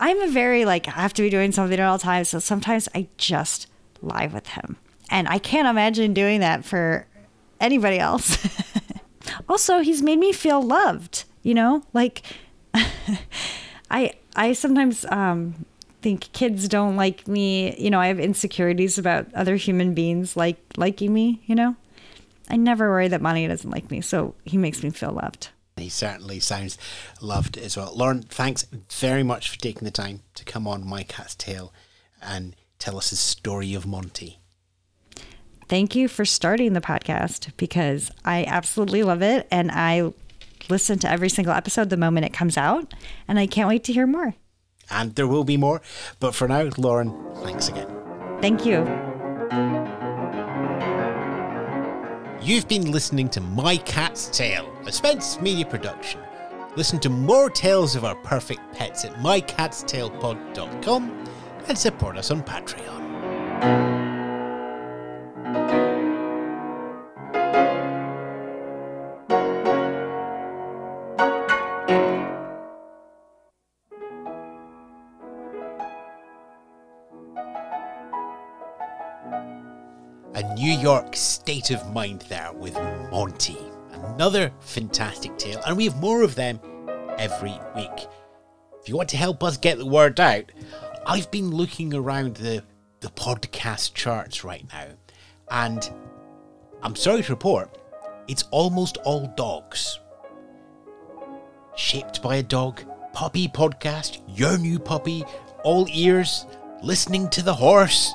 I'm 0.00 0.20
a 0.20 0.28
very 0.28 0.64
like 0.64 0.88
i 0.88 0.92
have 0.92 1.14
to 1.14 1.22
be 1.22 1.30
doing 1.30 1.52
something 1.52 1.78
at 1.78 1.86
all 1.86 1.98
times 1.98 2.28
so 2.30 2.38
sometimes 2.38 2.88
i 2.94 3.08
just 3.16 3.66
lie 4.02 4.26
with 4.26 4.48
him. 4.48 4.76
And 5.10 5.28
i 5.28 5.38
can't 5.38 5.68
imagine 5.68 6.14
doing 6.14 6.40
that 6.40 6.64
for 6.64 7.06
anybody 7.60 7.98
else. 7.98 8.38
Also 9.48 9.80
he's 9.80 10.02
made 10.02 10.18
me 10.18 10.32
feel 10.32 10.62
loved 10.62 11.24
you 11.44 11.54
know? 11.54 11.84
Like 11.92 12.22
i 13.90 14.12
i 14.36 14.52
sometimes 14.52 15.04
um 15.06 15.54
think 16.02 16.30
kids 16.32 16.68
don't 16.68 16.96
like 16.96 17.26
me 17.26 17.74
you 17.78 17.88
know 17.88 18.00
i 18.00 18.08
have 18.08 18.20
insecurities 18.20 18.98
about 18.98 19.32
other 19.32 19.56
human 19.56 19.94
beings 19.94 20.36
like 20.36 20.58
liking 20.76 21.12
me 21.12 21.40
you 21.46 21.54
know? 21.54 21.76
I 22.50 22.56
never 22.56 22.90
worry 22.90 23.08
that 23.08 23.22
monty 23.22 23.46
doesn't 23.46 23.70
like 23.70 23.90
me 23.90 24.02
so 24.02 24.34
he 24.44 24.58
makes 24.58 24.82
me 24.82 24.90
feel 24.90 25.12
loved. 25.12 25.48
He 25.78 25.88
certainly 25.88 26.40
sounds 26.40 26.76
loved 27.22 27.56
as 27.56 27.74
well. 27.74 27.90
Lauren 27.96 28.22
thanks 28.22 28.66
very 28.90 29.22
much 29.22 29.48
for 29.48 29.58
taking 29.58 29.86
the 29.86 29.90
time 29.90 30.20
to 30.34 30.44
come 30.44 30.68
on 30.68 30.86
my 30.86 31.04
cat's 31.04 31.34
tale 31.34 31.72
and 32.20 32.54
tell 32.78 32.98
us 32.98 33.10
the 33.10 33.16
story 33.16 33.72
of 33.72 33.86
monty. 33.86 34.40
Thank 35.68 35.96
you 35.96 36.06
for 36.06 36.26
starting 36.26 36.74
the 36.74 36.82
podcast 36.82 37.52
because 37.56 38.10
I 38.26 38.44
absolutely 38.44 39.02
love 39.02 39.22
it 39.22 39.48
and 39.50 39.70
I 39.72 40.12
listen 40.68 40.98
to 41.00 41.10
every 41.10 41.28
single 41.28 41.54
episode 41.54 41.90
the 41.90 41.96
moment 41.96 42.26
it 42.26 42.32
comes 42.32 42.56
out 42.56 42.92
and 43.28 43.38
I 43.38 43.46
can't 43.46 43.68
wait 43.68 43.84
to 43.84 43.92
hear 43.92 44.06
more. 44.06 44.34
And 44.90 45.14
there 45.14 45.26
will 45.26 45.44
be 45.44 45.56
more. 45.56 45.80
But 46.20 46.34
for 46.34 46.48
now, 46.48 46.68
Lauren, 46.76 47.14
thanks 47.36 47.68
again. 47.68 47.88
Thank 48.40 48.66
you. 48.66 48.84
You've 52.42 52.68
been 52.68 52.92
listening 52.92 53.30
to 53.30 53.40
My 53.40 53.78
Cat's 53.78 54.28
Tale, 54.28 54.70
a 54.86 54.92
Spence 54.92 55.40
Media 55.40 55.64
production. 55.64 56.20
Listen 56.76 56.98
to 57.00 57.08
more 57.08 57.48
tales 57.48 57.96
of 57.96 58.04
our 58.04 58.16
perfect 58.16 58.60
pets 58.74 59.04
at 59.04 59.14
mycatstalepod.com 59.14 61.24
and 61.68 61.78
support 61.78 62.18
us 62.18 62.30
on 62.30 62.42
Patreon. 62.42 63.03
State 81.14 81.70
of 81.70 81.92
mind 81.92 82.22
there 82.28 82.52
with 82.52 82.74
Monty. 83.10 83.58
Another 83.92 84.52
fantastic 84.60 85.36
tale, 85.38 85.60
and 85.66 85.76
we 85.76 85.84
have 85.84 85.96
more 86.00 86.22
of 86.22 86.34
them 86.34 86.60
every 87.18 87.54
week. 87.76 88.08
If 88.80 88.88
you 88.88 88.96
want 88.96 89.08
to 89.10 89.16
help 89.16 89.42
us 89.42 89.56
get 89.56 89.78
the 89.78 89.86
word 89.86 90.18
out, 90.20 90.50
I've 91.06 91.30
been 91.30 91.50
looking 91.50 91.94
around 91.94 92.36
the, 92.36 92.64
the 93.00 93.08
podcast 93.08 93.94
charts 93.94 94.44
right 94.44 94.66
now, 94.72 94.86
and 95.50 95.90
I'm 96.82 96.96
sorry 96.96 97.22
to 97.22 97.32
report, 97.32 97.78
it's 98.28 98.44
almost 98.50 98.96
all 99.04 99.32
dogs. 99.36 100.00
Shaped 101.76 102.22
by 102.22 102.36
a 102.36 102.42
Dog, 102.42 102.82
Puppy 103.12 103.48
Podcast, 103.48 104.20
Your 104.28 104.58
New 104.58 104.78
Puppy, 104.78 105.24
All 105.62 105.86
Ears, 105.90 106.46
Listening 106.82 107.28
to 107.30 107.42
the 107.42 107.54
Horse. 107.54 108.12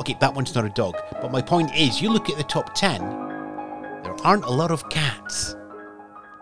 Okay, 0.00 0.16
that 0.18 0.34
one's 0.34 0.54
not 0.54 0.64
a 0.64 0.70
dog, 0.70 0.96
but 1.20 1.30
my 1.30 1.42
point 1.42 1.76
is 1.76 2.00
you 2.00 2.10
look 2.10 2.30
at 2.30 2.38
the 2.38 2.44
top 2.44 2.74
10, 2.74 3.00
there 4.02 4.16
aren't 4.24 4.44
a 4.44 4.50
lot 4.50 4.70
of 4.70 4.88
cats. 4.88 5.54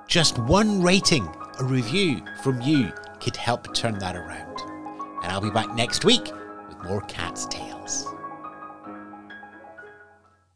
Just 0.07 0.38
one 0.38 0.81
rating, 0.81 1.29
a 1.59 1.64
review 1.64 2.23
from 2.40 2.62
you 2.62 2.92
could 3.21 3.35
help 3.35 3.75
turn 3.75 3.99
that 3.99 4.14
around. 4.14 4.61
And 5.25 5.33
I'll 5.33 5.40
be 5.40 5.51
back 5.51 5.75
next 5.75 6.05
week 6.05 6.31
with 6.68 6.85
more 6.85 7.01
Cat's 7.03 7.47
Tales. 7.47 8.07